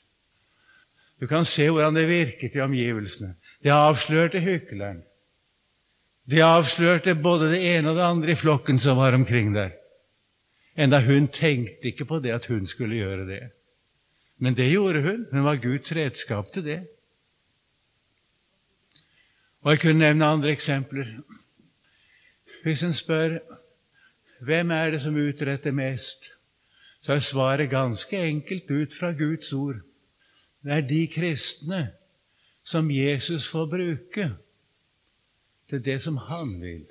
Du 1.21 1.27
kan 1.27 1.45
se 1.45 1.71
hvordan 1.71 1.97
det 1.97 2.09
virket 2.09 2.55
i 2.55 2.61
omgivelsene. 2.61 3.35
Det 3.64 3.73
avslørte 3.73 4.40
hykleren. 4.40 5.03
Det 6.31 6.42
avslørte 6.42 7.14
både 7.14 7.51
det 7.55 7.62
ene 7.77 7.90
og 7.90 7.97
det 7.97 8.03
andre 8.03 8.33
i 8.33 8.40
flokken 8.40 8.79
som 8.79 8.97
var 8.97 9.14
omkring 9.14 9.55
der. 9.55 9.71
Enda 10.77 11.01
hun 11.01 11.29
tenkte 11.29 11.88
ikke 11.88 12.05
på 12.05 12.19
det 12.19 12.31
at 12.31 12.47
hun 12.47 12.66
skulle 12.66 12.97
gjøre 12.97 13.27
det. 13.27 13.40
Men 14.38 14.55
det 14.55 14.68
gjorde 14.72 15.03
hun. 15.03 15.27
Hun 15.33 15.44
var 15.44 15.62
Guds 15.62 15.92
redskap 15.96 16.53
til 16.53 16.64
det. 16.64 16.81
Og 19.61 19.72
Jeg 19.72 19.81
kunne 19.81 19.99
nevne 19.99 20.25
andre 20.25 20.53
eksempler. 20.53 21.07
Hvis 22.62 22.83
en 22.83 22.92
spør 22.94 23.38
hvem 24.40 24.70
er 24.70 24.90
det 24.90 25.01
som 25.01 25.16
utretter 25.16 25.72
mest, 25.72 26.31
så 27.01 27.12
er 27.12 27.25
svaret 27.25 27.70
ganske 27.70 28.18
enkelt 28.18 28.70
ut 28.70 28.94
fra 28.99 29.12
Guds 29.12 29.53
ord. 29.53 29.81
Det 30.64 30.72
er 30.72 30.81
de 30.81 31.07
kristne 31.07 31.81
som 32.66 32.90
Jesus 32.90 33.49
får 33.51 33.66
bruke 33.70 34.31
til 35.70 35.85
det 35.85 36.01
som 36.03 36.16
han 36.16 36.57
vil. 36.61 36.87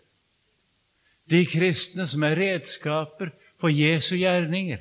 De 1.29 1.45
kristne 1.45 2.07
som 2.07 2.23
er 2.23 2.37
redskaper 2.39 3.31
for 3.59 3.67
Jesu 3.67 4.15
gjerninger. 4.15 4.79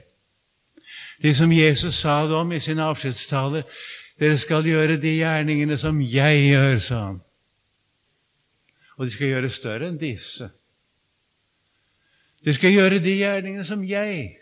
De 1.23 1.35
som 1.35 1.53
Jesus 1.53 1.95
sa 1.95 2.25
det 2.27 2.35
om 2.35 2.53
i 2.53 2.61
sin 2.61 2.83
avskjedstale. 2.83 3.65
Dere 4.21 4.39
skal 4.39 4.67
gjøre 4.67 4.99
de 5.03 5.17
gjerningene 5.19 5.79
som 5.79 5.99
jeg 6.01 6.45
gjør, 6.49 6.79
sa 6.79 7.01
han. 7.09 7.21
Og 8.97 9.07
de 9.07 9.15
skal 9.15 9.33
gjøre 9.33 9.51
større 9.51 9.89
enn 9.91 9.99
disse. 9.99 10.49
De 12.45 12.55
skal 12.55 12.75
gjøre 12.77 13.01
de 13.03 13.17
gjerningene 13.19 13.65
som 13.67 13.83
jeg 13.87 14.37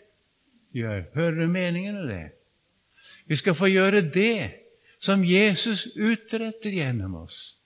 gjør. 0.75 1.07
Hører 1.15 1.39
du 1.39 1.47
meningen 1.47 2.03
av 2.03 2.09
det? 2.11 2.25
Vi 3.25 3.39
skal 3.39 3.55
få 3.57 3.69
gjøre 3.71 4.03
det 4.13 4.51
som 5.01 5.23
Jesus 5.25 5.87
utretter 5.95 6.73
gjennom 6.75 7.15
oss. 7.23 7.57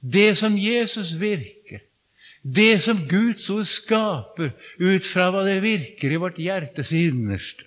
Det 0.00 0.34
som 0.38 0.58
Jesus 0.58 1.14
virker. 1.20 1.80
Det 2.42 2.82
som 2.84 3.06
Guds 3.08 3.46
ord 3.50 3.64
skaper 3.64 4.50
ut 4.76 5.06
fra 5.06 5.30
hva 5.32 5.46
det 5.46 5.62
virker 5.64 6.12
i 6.12 6.20
vårt 6.20 6.36
hjertes 6.42 6.92
innerste. 6.92 7.64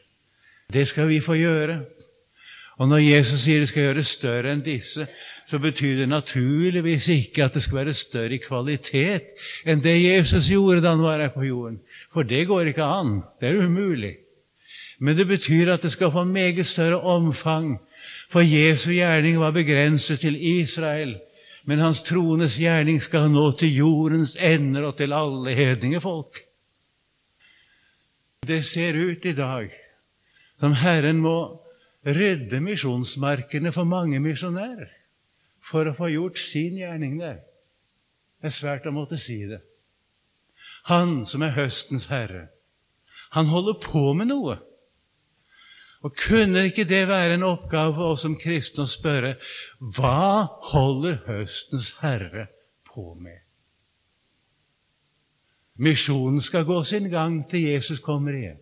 Det 0.73 0.87
skal 0.87 1.07
vi 1.07 1.19
få 1.23 1.37
gjøre. 1.39 1.81
Og 2.77 2.89
når 2.91 3.01
Jesus 3.01 3.45
sier 3.45 3.63
det 3.63 3.69
skal 3.71 3.87
gjøres 3.87 4.11
større 4.13 4.51
enn 4.53 4.61
disse, 4.65 5.07
så 5.47 5.59
betyr 5.63 5.95
det 6.01 6.09
naturligvis 6.11 7.07
ikke 7.09 7.45
at 7.45 7.55
det 7.55 7.63
skal 7.63 7.79
være 7.79 7.95
større 7.97 8.35
i 8.35 8.41
kvalitet 8.43 9.31
enn 9.65 9.81
det 9.81 9.95
Jesus 9.95 10.51
gjorde 10.51 10.83
da 10.83 10.93
han 10.93 11.05
var 11.05 11.23
her 11.23 11.33
på 11.33 11.47
jorden. 11.47 11.79
For 12.13 12.27
det 12.27 12.45
går 12.51 12.73
ikke 12.73 12.85
an. 12.85 13.21
Det 13.41 13.49
er 13.49 13.63
umulig. 13.65 14.17
Men 14.99 15.17
det 15.17 15.27
betyr 15.29 15.71
at 15.73 15.85
det 15.85 15.93
skal 15.93 16.11
få 16.11 16.23
meget 16.27 16.65
større 16.65 16.99
omfang. 17.01 17.77
For 18.29 18.43
Jesu 18.45 18.91
gjerning 18.91 19.39
var 19.39 19.55
begrenset 19.55 20.19
til 20.19 20.35
Israel 20.35 21.17
men 21.67 21.83
hans 21.83 21.99
trones 22.07 22.55
gjerning 22.61 23.01
skal 23.03 23.27
nå 23.31 23.49
til 23.59 23.73
jordens 23.75 24.37
ender 24.39 24.85
og 24.87 24.95
til 24.99 25.11
alle 25.11 25.51
hedningefolk. 25.51 26.39
Det 28.47 28.61
ser 28.65 28.95
ut 28.95 29.25
i 29.27 29.33
dag 29.35 29.73
som 30.59 30.73
Herren 30.73 31.19
må 31.21 31.37
rydde 32.07 32.59
misjonsmarkene 32.63 33.71
for 33.75 33.89
mange 33.89 34.19
misjonærer 34.23 34.89
for 35.67 35.89
å 35.89 35.95
få 35.97 36.09
gjort 36.13 36.39
sin 36.39 36.77
gjerning 36.79 37.17
der. 37.19 37.41
Det 38.39 38.51
er 38.51 38.55
svært 38.55 38.87
å 38.87 38.93
måtte 38.95 39.19
si 39.19 39.39
det. 39.49 39.59
Han 40.87 41.25
som 41.27 41.43
er 41.43 41.55
høstens 41.57 42.07
herre, 42.11 42.47
han 43.35 43.49
holder 43.51 43.79
på 43.83 44.13
med 44.15 44.29
noe. 44.31 44.55
Og 46.05 46.13
Kunne 46.15 46.67
ikke 46.69 46.85
det 46.87 47.07
være 47.09 47.35
en 47.35 47.43
oppgave 47.43 47.95
for 47.97 48.13
oss 48.13 48.23
som 48.23 48.37
kristne 48.39 48.85
å 48.85 48.91
spørre 48.91 49.33
hva 49.97 50.45
holder 50.69 51.17
høstens 51.25 51.89
herre 52.03 52.47
på 52.87 53.09
med? 53.17 53.41
Misjonen 55.77 56.39
skal 56.41 56.65
gå 56.65 56.79
sin 56.87 57.09
gang 57.09 57.41
til 57.49 57.67
Jesus 57.67 57.99
kommer 58.05 58.37
igjen. 58.37 58.61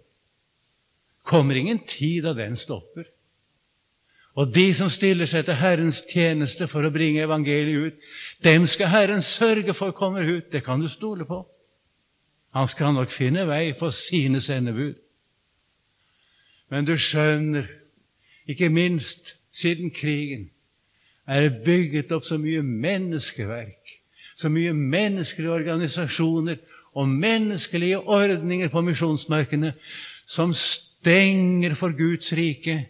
Kommer 1.25 1.57
ingen 1.57 1.79
tid 1.89 2.23
da 2.23 2.33
den 2.37 2.55
stopper. 2.57 3.07
Og 4.35 4.51
de 4.51 4.65
som 4.75 4.91
stiller 4.91 5.29
seg 5.31 5.45
til 5.47 5.55
Herrens 5.55 6.01
tjeneste 6.11 6.67
for 6.67 6.83
å 6.83 6.91
bringe 6.91 7.23
evangeliet 7.23 7.93
ut, 7.93 8.07
dem 8.43 8.65
skal 8.67 8.91
Herren 8.91 9.23
sørge 9.23 9.73
for 9.73 9.95
kommer 9.95 10.27
ut. 10.27 10.51
Det 10.51 10.61
kan 10.65 10.83
du 10.83 10.89
stole 10.91 11.25
på. 11.25 11.39
Han 12.55 12.67
skal 12.71 12.93
nok 12.95 13.11
finne 13.15 13.47
vei 13.47 13.73
for 13.79 13.95
sine 13.95 14.41
sendebud. 14.43 14.99
Men 16.71 16.87
du 16.87 16.97
skjønner, 16.99 17.67
ikke 18.47 18.69
minst 18.69 19.35
siden 19.55 19.91
krigen, 19.95 20.49
er 21.27 21.47
det 21.47 21.63
bygget 21.65 22.11
opp 22.13 22.25
så 22.27 22.37
mye 22.37 22.61
menneskeverk, 22.61 23.95
så 24.35 24.51
mye 24.51 24.73
menneskelige 24.75 25.51
organisasjoner 25.51 26.59
og 26.95 27.09
menneskelige 27.09 27.99
ordninger 27.99 28.69
på 28.69 28.83
misjonsmarkene 28.85 29.73
som 30.27 30.53
stenger 31.05 31.75
for 31.75 31.93
Guds 31.93 32.33
rike, 32.33 32.87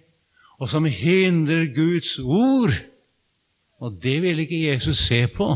og 0.60 0.69
som 0.69 0.86
hindrer 0.88 1.67
Guds 1.75 2.19
ord. 2.19 2.71
Og 3.84 3.97
det 4.04 4.21
vil 4.23 4.39
ikke 4.39 4.62
Jesus 4.71 4.97
se 4.97 5.28
på. 5.28 5.56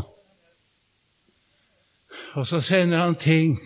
Og 2.36 2.46
så 2.46 2.60
sender 2.60 3.00
han 3.00 3.16
ting 3.16 3.56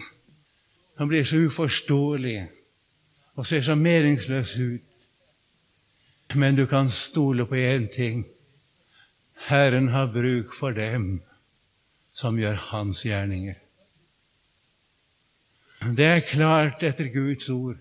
som 0.97 1.11
blir 1.11 1.25
så 1.27 1.41
uforståelige 1.43 2.47
og 3.35 3.47
ser 3.47 3.65
så 3.67 3.75
meningsløse 3.75 4.63
ut. 4.63 4.91
Men 6.35 6.57
du 6.57 6.67
kan 6.67 6.89
stole 6.91 7.47
på 7.47 7.59
én 7.59 7.91
ting. 7.97 8.25
Herren 9.49 9.89
har 9.89 10.07
bruk 10.07 10.55
for 10.59 10.71
dem 10.71 11.21
som 12.13 12.39
gjør 12.39 12.55
Hans 12.71 13.03
gjerninger. 13.03 13.59
Det 15.97 16.07
er 16.07 16.21
klart 16.21 16.83
etter 16.83 17.11
Guds 17.13 17.51
ord, 17.51 17.77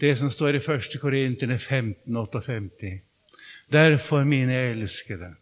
det 0.00 0.16
som 0.18 0.30
står 0.30 0.56
i 0.56 0.62
1. 0.62 1.00
Korinterne 1.00 1.58
15, 1.58 2.16
58. 2.16 3.00
Derfor, 3.72 4.24
mine 4.24 4.54
elskede, 4.70 5.34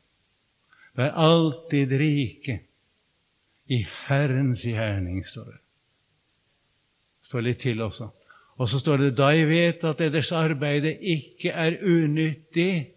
vær 0.96 1.12
alltid 1.14 1.92
rike 1.92 2.60
i 3.66 3.82
Herrens 4.06 4.64
gjerning, 4.64 5.20
står. 5.26 5.52
Det 7.20 7.28
står 7.30 7.44
litt 7.44 7.60
til 7.60 7.82
også. 7.82 8.08
Og 8.56 8.68
så 8.68 8.80
står 8.80 9.02
det 9.02 9.16
da 9.18 9.28
jeg 9.34 9.48
vet 9.50 9.84
at 9.84 10.00
deres 10.00 10.32
arbeid 10.32 10.86
ikke 10.94 11.52
er 11.52 11.76
unyttig 11.84 12.94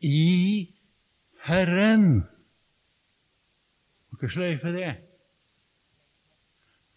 i 0.00 0.70
Herren. 1.44 2.24
Må 4.08 4.16
ikke 4.16 4.32
sløyfe 4.32 4.72
det. 4.72 4.94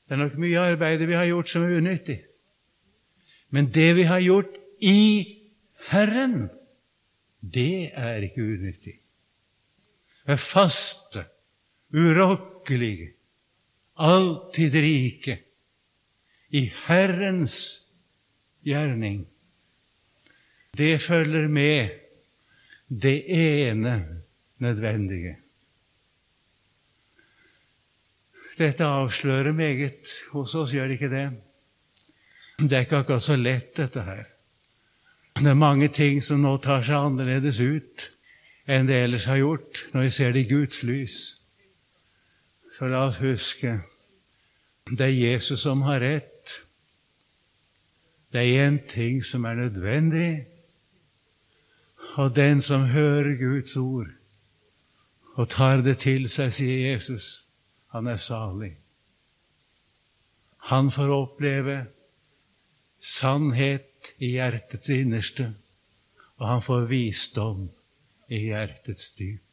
Det 0.07 0.15
er 0.15 0.23
nok 0.23 0.39
mye 0.41 0.61
arbeid 0.71 1.03
vi 1.05 1.17
har 1.17 1.27
gjort 1.27 1.51
som 1.51 1.67
er 1.67 1.77
unyttig. 1.77 2.21
Men 3.49 3.71
det 3.73 3.93
vi 3.93 4.03
har 4.03 4.19
gjort 4.19 4.57
i 4.79 5.01
Herren, 5.89 6.49
det 7.41 7.91
er 7.97 8.25
ikke 8.25 8.45
unyttig. 8.45 8.99
Vi 10.25 10.35
er 10.35 10.41
faste, 10.41 11.25
urokkelige, 11.95 13.13
alltid 13.97 14.75
rike 14.83 15.39
i 16.53 16.67
Herrens 16.85 17.57
gjerning. 18.65 19.23
Det 20.77 20.99
følger 21.01 21.47
med 21.47 21.89
det 22.89 23.17
ene 23.25 23.95
nødvendige. 24.57 25.37
Dette 28.59 28.83
avslører 28.83 29.55
meget 29.55 30.09
hos 30.33 30.55
oss, 30.55 30.73
gjør 30.73 30.89
det 30.91 30.99
ikke 30.99 31.09
det? 31.13 31.27
Det 32.59 32.75
er 32.75 32.83
ikke 32.83 32.97
akkurat 33.03 33.23
så 33.23 33.35
lett, 33.39 33.71
dette 33.77 34.01
her. 34.03 34.25
Det 35.39 35.47
er 35.47 35.55
mange 35.55 35.87
ting 35.95 36.19
som 36.23 36.41
nå 36.43 36.57
tar 36.59 36.83
seg 36.83 36.97
annerledes 36.97 37.59
ut 37.63 38.09
enn 38.69 38.89
det 38.89 38.97
ellers 39.05 39.25
har 39.29 39.39
gjort, 39.39 39.85
når 39.93 40.05
vi 40.05 40.09
ser 40.13 40.33
det 40.35 40.43
i 40.43 40.49
Guds 40.49 40.83
lys. 40.83 41.15
Så 42.75 42.89
la 42.91 43.05
oss 43.07 43.21
huske 43.23 43.79
det 44.89 45.05
er 45.05 45.15
Jesus 45.15 45.61
som 45.61 45.81
har 45.85 46.01
rett. 46.01 46.53
Det 48.33 48.41
er 48.41 48.67
én 48.67 48.79
ting 48.89 49.21
som 49.25 49.45
er 49.45 49.55
nødvendig, 49.57 50.45
og 52.17 52.35
den 52.35 52.61
som 52.61 52.89
hører 52.89 53.37
Guds 53.37 53.77
ord 53.77 54.09
og 55.35 55.49
tar 55.49 55.81
det 55.85 55.99
til 56.03 56.25
seg, 56.29 56.51
sier 56.51 56.91
Jesus, 56.91 57.45
han 57.93 58.09
er 58.11 58.17
salig. 58.19 58.73
Han 60.67 60.91
får 60.91 61.13
oppleve 61.15 61.77
sannhet 62.99 64.13
i 64.17 64.33
hjertets 64.35 64.89
innerste, 64.93 65.49
og 66.39 66.47
han 66.47 66.63
får 66.63 66.87
visdom 66.91 67.67
i 68.29 68.43
hjertets 68.49 69.13
dyp. 69.17 69.43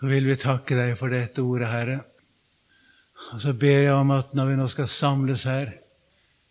Så 0.00 0.08
vil 0.10 0.26
vi 0.26 0.36
takke 0.40 0.74
deg 0.74 0.96
for 0.98 1.14
dette 1.14 1.44
ordet, 1.46 1.68
Herre. 1.70 2.00
Og 3.32 3.40
så 3.44 3.52
ber 3.54 3.84
jeg 3.84 3.94
om 3.94 4.10
at 4.10 4.32
når 4.34 4.48
vi 4.50 4.58
nå 4.58 4.66
skal 4.72 4.90
samles 4.90 5.44
her, 5.46 5.76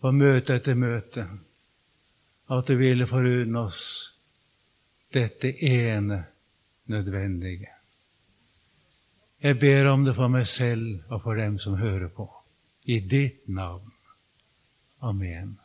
på 0.02 0.14
møte 0.16 0.56
etter 0.58 0.78
møte, 0.80 1.28
at 2.52 2.68
du 2.68 2.74
ville 2.80 3.06
forunne 3.08 3.66
oss 3.68 3.82
dette 5.14 5.52
ene 5.68 6.24
nødvendige. 6.90 7.70
Jeg 9.42 9.60
ber 9.60 9.92
om 9.92 10.06
det 10.06 10.16
for 10.16 10.32
meg 10.32 10.48
selv 10.50 11.12
og 11.12 11.24
for 11.24 11.38
dem 11.38 11.58
som 11.60 11.78
hører 11.78 12.10
på. 12.14 12.28
I 12.86 13.00
ditt 13.00 13.48
navn. 13.50 13.91
Amen. 15.02 15.61